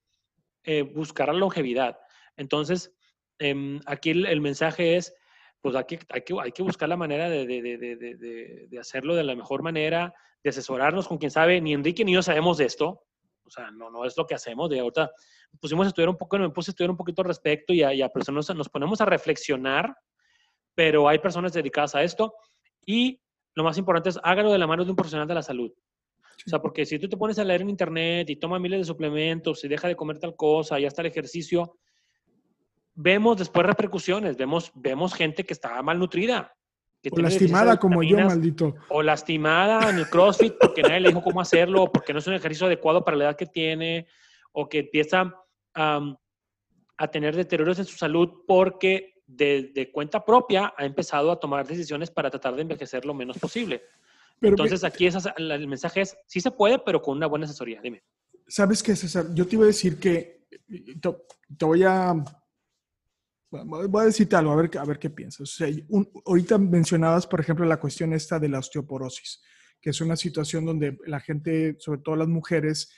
eh, 0.63 0.81
buscar 0.81 1.27
la 1.27 1.33
longevidad. 1.33 1.97
Entonces, 2.37 2.93
em, 3.39 3.79
aquí 3.85 4.11
el, 4.11 4.41
mensaje 4.41 4.95
es, 4.97 5.13
pues 5.61 5.75
hay 5.75 5.85
que, 5.85 5.99
hay 6.09 6.21
que, 6.21 6.35
hay 6.41 6.51
que 6.51 6.63
buscar 6.63 6.89
la 6.89 6.97
manera 6.97 7.29
de, 7.29 7.45
de, 7.45 8.67
de, 8.69 8.79
hacerlo 8.79 9.15
de 9.15 9.23
la 9.23 9.35
mejor 9.35 9.61
manera, 9.63 10.13
de 10.43 10.49
asesorarnos 10.49 11.07
con 11.07 11.17
quien 11.17 11.31
sabe. 11.31 11.61
Ni 11.61 11.73
Enrique 11.73 12.05
ni 12.05 12.13
yo 12.13 12.21
sabemos 12.21 12.57
de 12.57 12.65
esto. 12.65 13.05
O 13.45 13.49
sea, 13.49 13.71
no, 13.71 13.89
no 13.89 14.05
es 14.05 14.17
lo 14.17 14.25
que 14.25 14.35
hacemos. 14.35 14.69
De 14.69 14.79
ahorita 14.79 15.11
pusimos 15.59 15.85
a 15.85 15.89
estudiar 15.89 16.09
un 16.09 16.17
poco, 16.17 16.37
me 16.37 16.49
puse 16.49 16.69
a 16.69 16.73
estudiar 16.73 16.91
un 16.91 16.97
poquito 16.97 17.21
al 17.21 17.27
respecto 17.27 17.73
y 17.73 17.83
a, 17.83 17.93
y 17.93 18.01
a 18.01 18.09
personas, 18.09 18.53
nos 18.55 18.69
ponemos 18.69 19.01
a 19.01 19.05
reflexionar, 19.05 19.95
pero 20.75 21.07
hay 21.07 21.19
personas 21.19 21.53
dedicadas 21.53 21.95
a 21.95 22.03
esto. 22.03 22.33
Y 22.85 23.21
lo 23.55 23.63
más 23.63 23.77
importante 23.77 24.09
es 24.09 24.19
hágalo 24.23 24.51
de 24.51 24.57
la 24.57 24.67
mano 24.67 24.83
de 24.83 24.91
un 24.91 24.95
profesional 24.95 25.27
de 25.27 25.35
la 25.35 25.43
salud. 25.43 25.71
O 26.45 26.49
sea, 26.49 26.59
porque 26.59 26.85
si 26.85 26.99
tú 26.99 27.07
te 27.07 27.17
pones 27.17 27.39
a 27.39 27.43
leer 27.43 27.61
en 27.61 27.69
internet 27.69 28.29
y 28.29 28.35
toma 28.35 28.59
miles 28.59 28.79
de 28.79 28.85
suplementos 28.85 29.63
y 29.63 29.67
deja 29.67 29.87
de 29.87 29.95
comer 29.95 30.19
tal 30.19 30.35
cosa 30.35 30.79
y 30.79 30.85
hasta 30.85 31.01
el 31.01 31.07
ejercicio, 31.07 31.77
vemos 32.95 33.37
después 33.37 33.65
repercusiones, 33.65 34.35
vemos, 34.35 34.71
vemos 34.75 35.13
gente 35.13 35.43
que 35.43 35.53
está 35.53 35.81
malnutrida. 35.81 36.53
Que 37.03 37.09
o 37.11 37.19
lastimada 37.19 37.77
como 37.77 38.01
yo, 38.01 38.17
maldito. 38.17 38.75
O 38.87 39.03
lastimada 39.03 39.89
en 39.89 39.97
el 39.97 40.09
CrossFit 40.09 40.53
porque 40.59 40.81
nadie 40.81 41.01
le 41.01 41.09
dijo 41.09 41.21
cómo 41.21 41.41
hacerlo, 41.41 41.83
o 41.83 41.91
porque 41.91 42.13
no 42.13 42.19
es 42.19 42.27
un 42.27 42.33
ejercicio 42.33 42.67
adecuado 42.67 43.03
para 43.03 43.17
la 43.17 43.25
edad 43.25 43.35
que 43.35 43.45
tiene, 43.45 44.07
o 44.53 44.69
que 44.69 44.79
empieza 44.79 45.35
a 45.75 47.07
tener 47.11 47.35
deterioros 47.35 47.77
en 47.79 47.85
su 47.85 47.97
salud 47.97 48.29
porque 48.47 49.13
de, 49.27 49.89
cuenta 49.91 50.23
propia 50.23 50.73
ha 50.77 50.85
empezado 50.85 51.31
a 51.31 51.39
tomar 51.39 51.67
decisiones 51.67 52.11
para 52.11 52.29
tratar 52.29 52.55
de 52.55 52.61
envejecer 52.61 53.05
lo 53.05 53.13
menos 53.13 53.37
posible. 53.37 53.83
Entonces 54.41 54.83
aquí 54.83 55.07
el 55.37 55.67
mensaje 55.67 56.01
es, 56.01 56.17
sí 56.27 56.41
se 56.41 56.51
puede, 56.51 56.79
pero 56.79 57.01
con 57.01 57.17
una 57.17 57.27
buena 57.27 57.45
asesoría. 57.45 57.81
Dime. 57.81 58.03
¿Sabes 58.47 58.83
qué, 58.83 58.95
César? 58.95 59.27
Yo 59.33 59.47
te 59.47 59.55
iba 59.55 59.63
a 59.63 59.67
decir 59.67 59.99
que, 59.99 60.47
te, 61.57 61.65
voy 61.65 61.83
a, 61.83 62.13
voy 63.65 64.01
a 64.01 64.05
decirte 64.05 64.35
algo, 64.35 64.51
a 64.51 64.55
ver, 64.55 64.77
a 64.77 64.85
ver 64.85 64.99
qué 64.99 65.09
piensas. 65.09 65.41
O 65.41 65.45
sea, 65.45 65.67
ahorita 66.25 66.57
mencionabas, 66.57 67.27
por 67.27 67.39
ejemplo, 67.39 67.65
la 67.65 67.79
cuestión 67.79 68.13
esta 68.13 68.39
de 68.39 68.49
la 68.49 68.59
osteoporosis, 68.59 69.41
que 69.79 69.91
es 69.91 70.01
una 70.01 70.15
situación 70.15 70.65
donde 70.65 70.97
la 71.05 71.19
gente, 71.19 71.75
sobre 71.79 72.01
todo 72.01 72.15
las 72.15 72.27
mujeres, 72.27 72.91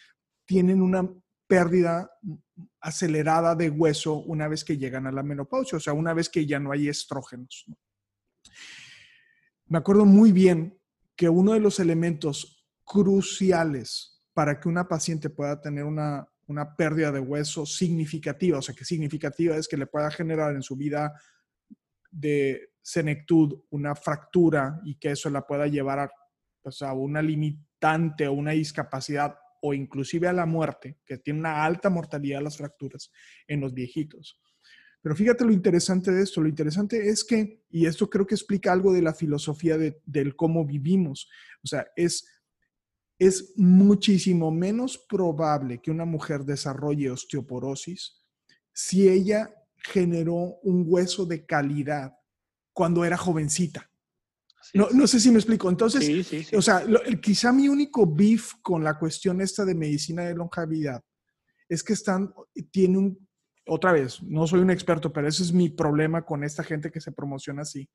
tienen 0.46 0.82
una 0.82 1.10
pérdida 1.48 2.10
acelerada 2.80 3.56
de 3.56 3.70
hueso 3.70 4.15
una 4.15 4.48
vez 4.48 4.63
que 4.63 4.78
llegan 4.78 5.08
a 5.08 5.12
la 5.12 5.24
menopausia, 5.24 5.78
o 5.78 5.82
sea, 5.82 5.94
una 5.94 6.13
vez 6.13 6.30
que 6.30 6.46
ya 6.46 6.60
no 6.60 6.72
hay 6.72 6.88
estrógenos. 6.88 7.65
Me 9.68 9.78
acuerdo 9.78 10.06
muy 10.06 10.32
bien 10.32 10.80
que 11.15 11.30
uno 11.30 11.54
de 11.54 11.60
los 11.60 11.80
elementos 11.80 12.65
cruciales 12.84 14.24
para 14.34 14.60
que 14.60 14.70
una 14.70 14.88
paciente 14.88 15.30
pueda 15.30 15.60
tener 15.62 15.86
una, 15.86 16.28
una 16.47 16.75
pérdida 16.75 17.12
de 17.12 17.19
hueso 17.19 17.65
significativa, 17.65 18.60
o 18.60 18.62
sea, 18.62 18.75
que 18.75 18.86
significativa 18.86 19.58
es 19.58 19.67
que 19.67 19.77
le 19.77 19.88
pueda 19.88 20.12
generar 20.12 20.55
en 20.55 20.62
su 20.62 20.75
vida 20.75 21.13
de 22.12 22.69
senectud 22.81 23.62
una 23.71 23.95
fractura 23.95 24.79
y 24.86 24.95
que 24.95 25.12
eso 25.12 25.29
la 25.29 25.45
pueda 25.45 25.67
llevar 25.67 25.99
a, 25.99 26.10
una 26.93 27.21
limitante 27.21 28.27
o 28.27 28.34
una 28.34 28.51
discapacidad 28.51 29.36
o 29.62 29.73
inclusive 29.73 30.27
a 30.27 30.34
la 30.34 30.45
muerte, 30.45 30.99
que 31.05 31.17
tiene 31.17 31.39
una 31.39 31.63
alta 31.63 31.89
mortalidad 31.89 32.41
las 32.41 32.58
fracturas 32.58 33.12
en 33.47 33.62
los 33.62 33.73
viejitos. 33.73 34.39
Pero 35.01 35.15
fíjate 35.15 35.45
lo 35.45 35.51
interesante 35.51 36.12
de 36.12 36.23
esto, 36.23 36.41
lo 36.41 36.47
interesante 36.47 37.10
es 37.10 37.23
que, 37.23 37.63
y 37.69 37.86
esto 37.86 38.10
creo 38.10 38.25
que 38.25 38.34
explica 38.34 38.71
algo 38.71 38.91
de 38.91 39.03
la 39.03 39.13
filosofía 39.13 39.77
de, 39.77 40.01
del 40.05 40.36
cómo 40.36 40.65
vivimos, 40.65 41.29
o 41.63 41.67
sea, 41.67 41.88
es, 41.95 42.27
es 43.17 43.54
muchísimo 43.56 44.51
menos 44.51 44.97
probable 44.97 45.80
que 45.82 45.91
una 45.91 46.06
mujer 46.06 46.43
desarrolle 46.43 47.12
osteoporosis 47.12 48.21
si 48.73 49.08
ella 49.08 49.54
generó 49.78 50.58
un 50.63 50.84
hueso 50.86 51.25
de 51.25 51.45
calidad 51.45 52.13
cuando 52.73 53.06
era 53.06 53.17
jovencita. 53.17 53.89
No, 54.73 54.89
no, 54.91 55.08
sé 55.08 55.19
si 55.19 55.32
me 55.32 55.38
explico. 55.38 55.69
Entonces, 55.69 56.51
o 56.54 56.62
sea, 56.62 56.84
quizá 57.21 57.54
mi 57.54 57.69
único 57.69 58.06
beef 58.06 58.54
con 58.62 58.84
la 58.84 58.97
cuestión 58.97 59.39
esta 59.39 59.63
de 59.63 59.75
medicina 59.75 60.23
de 60.23 60.36
longevidad 60.36 61.01
es 61.69 61.84
que 61.84 61.93
están, 61.93 62.34
tiene 62.71 62.97
un, 62.97 63.28
otra 63.67 63.91
vez, 63.91 64.21
no 64.23 64.45
soy 64.45 64.60
un 64.60 64.71
experto, 64.71 65.12
pero 65.12 65.28
ese 65.28 65.43
es 65.43 65.54
mi 65.54 65.69
problema 65.69 66.23
con 66.23 66.43
esta 66.43 66.63
gente 66.63 66.91
que 66.91 67.01
se 67.01 67.12
promociona 67.12 67.63
así, 67.63 67.89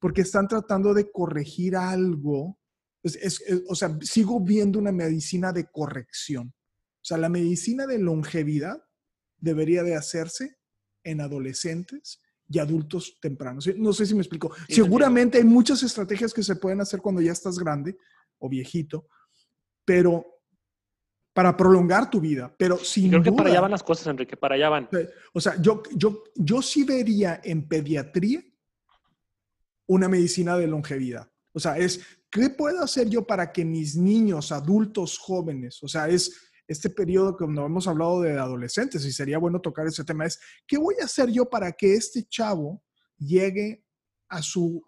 porque 0.00 0.22
están 0.22 0.48
tratando 0.48 0.92
de 0.92 1.10
corregir 1.10 1.76
algo. 1.76 2.58
O 3.68 3.74
sea, 3.74 3.98
sigo 4.00 4.40
viendo 4.40 4.78
una 4.78 4.92
medicina 4.92 5.52
de 5.52 5.66
corrección. 5.70 6.54
O 6.56 7.06
sea, 7.06 7.18
la 7.18 7.28
medicina 7.28 7.86
de 7.86 7.98
longevidad 7.98 8.82
debería 9.38 9.82
de 9.82 9.94
hacerse 9.94 10.56
en 11.02 11.20
adolescentes 11.20 12.20
y 12.48 12.58
adultos 12.58 13.18
tempranos. 13.20 13.68
No 13.76 13.92
sé 13.92 14.06
si 14.06 14.14
me 14.14 14.20
explico. 14.20 14.52
Seguramente 14.68 15.38
hay 15.38 15.44
muchas 15.44 15.82
estrategias 15.82 16.32
que 16.32 16.42
se 16.42 16.56
pueden 16.56 16.80
hacer 16.80 17.00
cuando 17.00 17.20
ya 17.20 17.32
estás 17.32 17.58
grande 17.58 17.96
o 18.38 18.48
viejito, 18.48 19.08
pero 19.84 20.24
para 21.34 21.56
prolongar 21.56 22.08
tu 22.08 22.20
vida, 22.20 22.54
pero 22.56 22.78
sin 22.78 23.10
Creo 23.10 23.22
que 23.22 23.32
para 23.32 23.50
allá 23.50 23.60
van 23.60 23.72
las 23.72 23.82
cosas, 23.82 24.06
Enrique, 24.06 24.36
para 24.36 24.54
allá 24.54 24.68
van. 24.68 24.88
O 25.32 25.40
sea, 25.40 25.60
yo, 25.60 25.82
yo, 25.94 26.22
yo 26.36 26.62
sí 26.62 26.84
vería 26.84 27.40
en 27.42 27.66
pediatría 27.66 28.42
una 29.86 30.08
medicina 30.08 30.56
de 30.56 30.68
longevidad. 30.68 31.28
O 31.52 31.60
sea, 31.60 31.76
es, 31.76 32.00
¿qué 32.34 32.50
puedo 32.50 32.82
hacer 32.82 33.08
yo 33.08 33.24
para 33.24 33.52
que 33.52 33.64
mis 33.64 33.94
niños, 33.94 34.50
adultos, 34.50 35.18
jóvenes, 35.18 35.80
o 35.84 35.88
sea, 35.88 36.08
es 36.08 36.32
este 36.66 36.90
periodo 36.90 37.36
cuando 37.36 37.64
hemos 37.64 37.86
hablado 37.86 38.22
de 38.22 38.36
adolescentes 38.36 39.04
y 39.04 39.12
sería 39.12 39.38
bueno 39.38 39.60
tocar 39.60 39.86
ese 39.86 40.02
tema, 40.02 40.26
es, 40.26 40.40
¿qué 40.66 40.76
voy 40.76 40.96
a 41.00 41.04
hacer 41.04 41.30
yo 41.30 41.48
para 41.48 41.70
que 41.70 41.94
este 41.94 42.24
chavo 42.24 42.82
llegue 43.16 43.84
a 44.28 44.42
su 44.42 44.82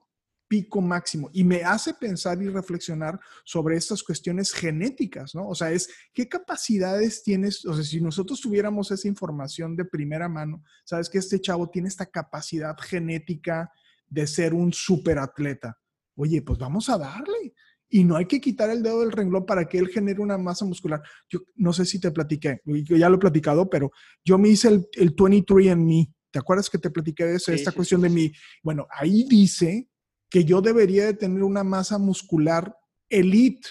pico 0.48 0.80
máximo 0.80 1.30
y 1.32 1.44
me 1.44 1.62
hace 1.62 1.94
pensar 1.94 2.42
y 2.42 2.48
reflexionar 2.48 3.20
sobre 3.44 3.76
estas 3.76 4.02
cuestiones 4.02 4.52
genéticas, 4.52 5.32
¿no? 5.36 5.46
O 5.48 5.54
sea, 5.54 5.70
es 5.70 5.88
qué 6.12 6.28
capacidades 6.28 7.22
tienes, 7.22 7.64
o 7.64 7.74
sea, 7.74 7.84
si 7.84 8.00
nosotros 8.00 8.40
tuviéramos 8.40 8.90
esa 8.90 9.06
información 9.06 9.76
de 9.76 9.84
primera 9.84 10.28
mano, 10.28 10.64
sabes 10.84 11.08
que 11.08 11.18
este 11.18 11.40
chavo 11.40 11.70
tiene 11.70 11.88
esta 11.88 12.06
capacidad 12.06 12.76
genética 12.76 13.70
de 14.08 14.26
ser 14.26 14.52
un 14.52 14.72
superatleta. 14.72 15.78
Oye, 16.16 16.42
pues 16.42 16.58
vamos 16.58 16.88
a 16.88 16.98
darle. 16.98 17.54
Y 17.88 18.02
no 18.02 18.16
hay 18.16 18.26
que 18.26 18.40
quitar 18.40 18.68
el 18.70 18.82
dedo 18.82 19.00
del 19.00 19.12
renglón 19.12 19.46
para 19.46 19.66
que 19.68 19.78
él 19.78 19.88
genere 19.88 20.20
una 20.20 20.36
masa 20.36 20.64
muscular. 20.64 21.00
Yo 21.28 21.40
no 21.54 21.72
sé 21.72 21.84
si 21.84 22.00
te 22.00 22.10
platiqué, 22.10 22.60
yo 22.64 22.96
ya 22.96 23.08
lo 23.08 23.16
he 23.16 23.20
platicado, 23.20 23.70
pero 23.70 23.92
yo 24.24 24.38
me 24.38 24.48
hice 24.48 24.68
el, 24.68 24.88
el 24.94 25.14
23 25.16 25.68
en 25.68 25.86
mí. 25.86 26.12
¿Te 26.32 26.40
acuerdas 26.40 26.68
que 26.68 26.78
te 26.78 26.90
platiqué 26.90 27.24
de 27.24 27.36
eso, 27.36 27.52
esta 27.52 27.70
cuestión 27.70 28.00
de 28.00 28.10
mí? 28.10 28.32
Bueno, 28.62 28.86
ahí 28.90 29.24
dice 29.28 29.88
que 30.28 30.44
yo 30.44 30.60
debería 30.60 31.06
de 31.06 31.14
tener 31.14 31.42
una 31.42 31.62
masa 31.62 31.96
muscular 31.96 32.76
elite. 33.08 33.68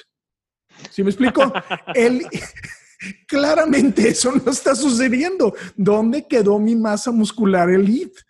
¿Sí 0.89 1.03
me 1.03 1.10
explico? 1.10 1.41
El, 1.93 2.25
claramente 3.27 4.08
eso 4.10 4.31
no 4.31 4.51
está 4.51 4.75
sucediendo. 4.75 5.53
¿Dónde 5.75 6.27
quedó 6.27 6.58
mi 6.60 6.75
masa 6.75 7.12
muscular 7.12 7.69
elite? 7.69 8.21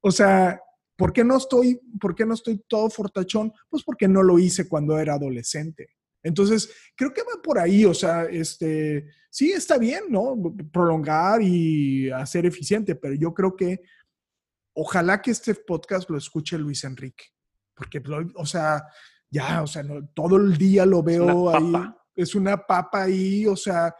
O 0.00 0.10
sea, 0.10 0.60
¿por 0.96 1.12
qué 1.12 1.24
no 1.24 1.36
estoy, 1.36 1.80
por 2.00 2.14
qué 2.14 2.26
no 2.26 2.34
estoy 2.34 2.62
todo 2.68 2.90
fortachón? 2.90 3.52
Pues 3.68 3.82
porque 3.82 4.08
no 4.08 4.22
lo 4.22 4.38
hice 4.38 4.68
cuando 4.68 4.98
era 4.98 5.14
adolescente. 5.14 5.88
Entonces, 6.22 6.72
creo 6.94 7.12
que 7.12 7.22
va 7.22 7.42
por 7.42 7.58
ahí, 7.58 7.84
o 7.84 7.94
sea, 7.94 8.24
este, 8.24 9.06
sí 9.28 9.50
está 9.52 9.76
bien, 9.76 10.04
¿no? 10.08 10.40
Prolongar 10.72 11.42
y 11.42 12.10
hacer 12.10 12.46
eficiente, 12.46 12.94
pero 12.94 13.14
yo 13.14 13.34
creo 13.34 13.56
que 13.56 13.80
ojalá 14.74 15.20
que 15.20 15.32
este 15.32 15.54
podcast 15.54 16.08
lo 16.08 16.16
escuche 16.16 16.56
Luis 16.56 16.84
Enrique 16.84 17.24
porque, 17.74 18.02
o 18.36 18.46
sea, 18.46 18.84
ya, 19.30 19.62
o 19.62 19.66
sea, 19.66 19.82
todo 20.14 20.36
el 20.36 20.56
día 20.56 20.86
lo 20.86 21.02
veo 21.02 21.54
ahí, 21.54 21.72
es 22.14 22.34
una 22.34 22.56
papa 22.56 23.04
ahí, 23.04 23.46
o 23.46 23.56
sea, 23.56 23.94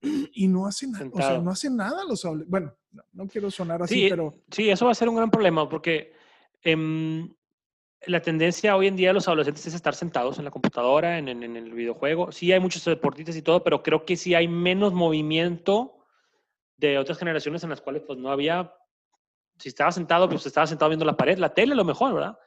y 0.00 0.48
no 0.48 0.66
hace 0.66 0.86
nada, 0.86 1.08
o 1.12 1.18
sea, 1.18 1.38
no 1.40 1.50
hace 1.50 1.70
nada 1.70 2.04
los 2.04 2.26
Bueno, 2.46 2.76
no, 3.12 3.28
quiero 3.28 3.50
sonar 3.50 3.82
así, 3.82 4.08
pero... 4.08 4.34
Sí, 4.50 4.70
eso 4.70 4.86
va 4.86 4.92
a 4.92 4.94
ser 4.94 5.08
un 5.08 5.16
gran 5.16 5.30
problema 5.30 5.68
porque 5.68 6.12
em, 6.62 7.32
la 8.06 8.20
tendencia 8.20 8.76
hoy 8.76 8.86
en 8.86 8.96
día 8.96 9.08
de 9.08 9.14
los 9.14 9.28
adolescentes 9.28 9.66
es 9.66 9.74
estar 9.74 9.94
sentados 9.94 10.38
en 10.38 10.44
la 10.44 10.50
computadora, 10.50 11.18
en, 11.18 11.28
en, 11.28 11.56
el 11.56 11.72
videojuego. 11.72 12.32
Sí 12.32 12.52
hay 12.52 12.60
muchos 12.60 12.84
deportistas 12.84 13.36
y 13.36 13.42
todo, 13.42 13.62
pero 13.62 13.82
creo 13.82 14.04
que 14.04 14.16
sí 14.16 14.34
hay 14.34 14.48
menos 14.48 14.92
movimiento 14.92 15.98
de 16.76 16.98
otras 16.98 17.18
generaciones 17.18 17.62
en 17.64 17.70
las 17.70 17.80
cuales 17.80 18.02
pues 18.06 18.18
no 18.18 18.30
había, 18.30 18.72
si 19.58 19.68
estaba 19.68 19.90
sentado, 19.90 20.28
pues 20.28 20.46
estaba 20.46 20.66
sentado 20.66 20.88
viendo 20.88 21.04
la 21.04 21.16
pared, 21.16 21.38
la 21.38 21.52
tele 21.52 21.72
a 21.72 21.76
lo 21.76 21.84
mejor, 21.84 22.14
¿verdad? 22.14 22.38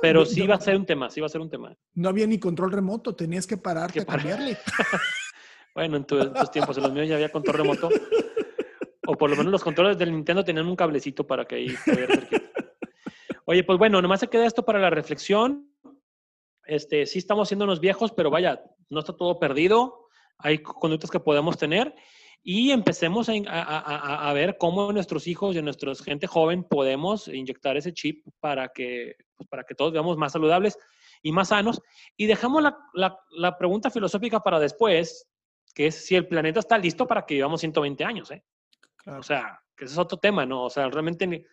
Pero 0.00 0.24
sí 0.24 0.46
va 0.46 0.54
a 0.54 0.60
ser 0.60 0.76
un 0.76 0.86
tema, 0.86 1.10
sí 1.10 1.20
va 1.20 1.26
a 1.26 1.30
ser 1.30 1.40
un 1.40 1.50
tema. 1.50 1.76
No 1.94 2.08
había 2.08 2.26
ni 2.26 2.38
control 2.38 2.70
remoto, 2.70 3.16
tenías 3.16 3.46
que 3.46 3.56
pararte 3.56 4.00
a 4.00 4.04
cambiarle. 4.04 4.56
bueno, 5.74 5.96
en, 5.96 6.04
tus 6.04 6.50
tiempos, 6.52 6.76
en 6.76 6.84
los 6.84 6.92
míos 6.92 7.08
ya 7.08 7.16
había 7.16 7.32
control 7.32 7.56
remoto. 7.56 7.88
O 9.10 9.18
por 9.18 9.28
lo 9.28 9.34
menos 9.34 9.50
los 9.50 9.64
controles 9.64 9.98
del 9.98 10.12
Nintendo 10.12 10.44
tenían 10.44 10.68
un 10.68 10.76
cablecito 10.76 11.26
para 11.26 11.44
que 11.44 11.56
ahí 11.56 11.66
Oye, 13.44 13.64
pues 13.64 13.76
bueno, 13.76 14.00
nomás 14.00 14.20
se 14.20 14.28
queda 14.28 14.46
esto 14.46 14.64
para 14.64 14.78
la 14.78 14.88
reflexión. 14.88 15.68
este, 16.64 17.06
sí 17.06 17.18
estamos 17.18 17.48
haciendo 17.48 17.64
unos 17.64 17.80
viejos, 17.80 18.12
pero 18.12 18.30
vaya, 18.30 18.62
no 18.88 19.00
está 19.00 19.16
todo 19.16 19.40
perdido. 19.40 20.06
Hay 20.38 20.58
conductas 20.62 21.10
que 21.10 21.18
podemos 21.18 21.58
tener 21.58 21.92
y 22.44 22.70
empecemos 22.70 23.28
a, 23.48 24.32
ver 24.32 24.56
cómo 24.58 24.92
nuestros 24.92 25.26
hijos 25.26 25.56
y 25.56 25.62
nuestra 25.62 25.92
gente 25.96 26.28
joven 26.28 26.62
podemos 26.62 27.26
inyectar 27.26 27.76
ese 27.76 27.92
chip 27.92 28.24
para 28.38 28.68
que, 28.68 29.16
pues, 29.36 29.48
para 29.48 29.64
que 29.64 29.74
todos 29.74 29.92
veamos 29.92 30.18
más 30.18 30.30
saludables 30.30 30.78
y 31.20 31.32
más 31.32 31.48
sanos. 31.48 31.82
Y 32.16 32.26
dejamos 32.26 32.62
la, 32.62 32.78
la, 33.32 33.58
pregunta 33.58 33.90
filosófica 33.90 34.38
para 34.38 34.60
después, 34.60 35.28
que 35.74 35.88
es 35.88 36.06
si 36.06 36.14
el 36.14 36.28
planeta 36.28 36.60
está 36.60 36.78
listo 36.78 37.08
para 37.08 37.26
que 37.26 37.34
vivamos 37.34 37.58
120 37.58 38.04
años. 38.04 38.30
¿eh? 38.30 38.44
O 39.06 39.22
sea, 39.22 39.60
que 39.76 39.84
ese 39.84 39.94
es 39.94 39.98
otro 39.98 40.18
tema, 40.18 40.46
¿no? 40.46 40.64
O 40.64 40.70
sea, 40.70 40.88
realmente 40.88 41.46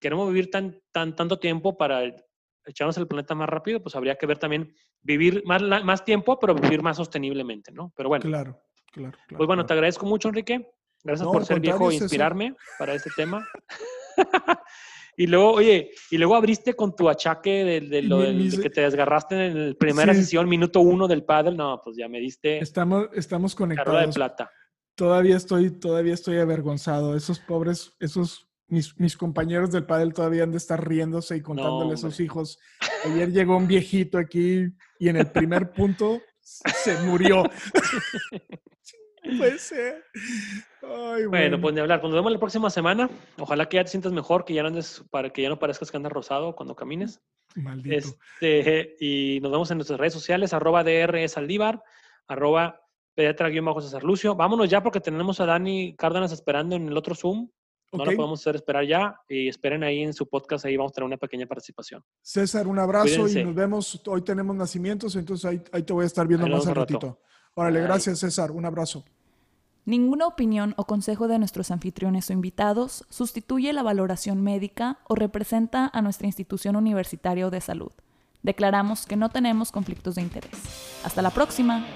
queremos 0.00 0.28
vivir 0.28 0.50
tan, 0.50 0.80
tan, 0.92 1.14
tanto 1.14 1.38
tiempo 1.38 1.76
para 1.76 2.02
echarnos 2.66 2.96
el 2.98 3.06
planeta 3.06 3.34
más 3.34 3.48
rápido, 3.48 3.82
pues 3.82 3.94
habría 3.96 4.16
que 4.16 4.26
ver 4.26 4.38
también 4.38 4.74
vivir 5.02 5.42
más, 5.44 5.62
más 5.62 6.04
tiempo, 6.04 6.38
pero 6.38 6.54
vivir 6.54 6.82
más 6.82 6.96
sosteniblemente, 6.96 7.72
¿no? 7.72 7.92
Pero 7.96 8.08
bueno. 8.08 8.22
Claro, 8.22 8.62
claro. 8.92 9.16
pues 9.28 9.46
bueno, 9.46 9.66
te 9.66 9.72
agradezco 9.72 10.06
mucho, 10.06 10.28
Enrique. 10.28 10.66
Gracias 11.02 11.28
por 11.28 11.44
ser 11.44 11.60
viejo 11.60 11.90
e 11.90 11.96
inspirarme 11.96 12.56
para 12.78 12.94
este 12.94 13.10
tema. 13.14 13.46
y 15.18 15.26
luego, 15.26 15.52
oye, 15.52 15.90
y 16.10 16.16
luego 16.16 16.34
abriste 16.34 16.74
con 16.74 16.96
tu 16.96 17.10
achaque 17.10 17.64
de, 17.80 18.02
lo 18.02 18.20
que 18.20 18.70
te 18.70 18.80
desgarraste 18.80 19.46
en 19.46 19.68
la 19.70 19.74
primera 19.74 20.14
sesión, 20.14 20.48
minuto 20.48 20.80
uno 20.80 21.06
del 21.06 21.22
paddle. 21.22 21.56
No, 21.56 21.78
pues 21.84 21.98
ya 21.98 22.08
me 22.08 22.20
diste. 22.20 22.58
Estamos, 22.58 23.08
estamos 23.12 23.54
conectados. 23.54 24.06
de 24.06 24.12
plata. 24.14 24.50
Todavía 24.94 25.36
estoy, 25.36 25.70
todavía 25.70 26.14
estoy 26.14 26.38
avergonzado. 26.38 27.16
Esos 27.16 27.40
pobres, 27.40 27.92
esos 28.00 28.48
mis, 28.68 29.16
compañeros 29.16 29.70
del 29.70 29.84
pádel 29.84 30.12
todavía 30.12 30.42
han 30.42 30.50
de 30.50 30.58
estar 30.58 30.86
riéndose 30.86 31.36
y 31.36 31.42
contándole 31.42 31.94
a 31.94 31.96
sus 31.96 32.20
hijos. 32.20 32.58
Ayer 33.04 33.30
llegó 33.30 33.56
un 33.56 33.66
viejito 33.66 34.18
aquí 34.18 34.66
y 34.98 35.08
en 35.08 35.16
el 35.16 35.30
primer 35.30 35.72
punto 35.72 36.20
se 36.40 36.98
murió. 37.02 37.44
puede 39.38 39.58
ser. 39.58 40.04
bueno. 41.28 41.60
pues 41.60 41.74
de 41.74 41.80
hablar. 41.80 42.00
Cuando 42.00 42.16
vemos 42.16 42.32
la 42.32 42.38
próxima 42.38 42.70
semana, 42.70 43.10
ojalá 43.38 43.68
que 43.68 43.76
ya 43.76 43.84
te 43.84 43.90
sientas 43.90 44.12
mejor, 44.12 44.44
que 44.44 44.54
ya 44.54 44.62
no 44.62 44.68
andes, 44.68 45.04
para 45.10 45.30
que 45.30 45.42
ya 45.42 45.48
no 45.48 45.58
parezcas 45.58 45.90
que 45.90 45.96
andas 45.96 46.12
rosado 46.12 46.54
cuando 46.54 46.74
camines. 46.74 47.20
Maldito. 47.54 47.96
Este, 47.96 48.96
y 48.98 49.40
nos 49.40 49.52
vemos 49.52 49.70
en 49.70 49.78
nuestras 49.78 50.00
redes 50.00 50.14
sociales, 50.14 50.52
arroba 50.52 50.84
DR 50.84 51.28
Saldívar, 51.28 51.82
arroba 52.26 52.83
pediatra-cesar 53.14 54.02
Lucio. 54.02 54.34
Vámonos 54.34 54.68
ya 54.68 54.82
porque 54.82 55.00
tenemos 55.00 55.40
a 55.40 55.46
Dani 55.46 55.94
Cárdenas 55.96 56.32
esperando 56.32 56.76
en 56.76 56.88
el 56.88 56.96
otro 56.96 57.14
Zoom. 57.14 57.48
No 57.92 58.04
lo 58.04 58.16
podemos 58.16 58.40
hacer 58.40 58.56
esperar 58.56 58.84
ya 58.84 59.14
y 59.28 59.48
esperen 59.48 59.84
ahí 59.84 60.02
en 60.02 60.12
su 60.12 60.28
podcast, 60.28 60.64
ahí 60.64 60.76
vamos 60.76 60.90
a 60.90 60.94
tener 60.94 61.06
una 61.06 61.16
pequeña 61.16 61.46
participación. 61.46 62.02
César, 62.22 62.66
un 62.66 62.80
abrazo 62.80 63.28
y 63.28 63.44
nos 63.44 63.54
vemos. 63.54 64.02
Hoy 64.06 64.22
tenemos 64.22 64.56
nacimientos, 64.56 65.14
entonces 65.14 65.62
ahí, 65.72 65.82
te 65.82 65.92
voy 65.92 66.02
a 66.02 66.06
estar 66.06 66.26
viendo 66.26 66.48
más 66.48 66.66
al 66.66 66.74
ratito. 66.74 67.20
Órale, 67.54 67.80
gracias 67.82 68.18
César, 68.18 68.50
un 68.50 68.64
abrazo. 68.64 69.04
Ninguna 69.84 70.26
opinión 70.26 70.74
o 70.76 70.86
consejo 70.86 71.28
de 71.28 71.38
nuestros 71.38 71.70
anfitriones 71.70 72.30
o 72.30 72.32
invitados 72.32 73.04
sustituye 73.10 73.72
la 73.72 73.82
valoración 73.82 74.42
médica 74.42 74.98
o 75.06 75.14
representa 75.14 75.90
a 75.92 76.02
nuestra 76.02 76.26
institución 76.26 76.74
universitaria 76.74 77.48
de 77.50 77.60
salud. 77.60 77.92
Declaramos 78.42 79.06
que 79.06 79.16
no 79.16 79.28
tenemos 79.28 79.70
conflictos 79.70 80.16
de 80.16 80.22
interés. 80.22 80.50
Hasta 81.04 81.22
la 81.22 81.30
próxima. 81.30 81.86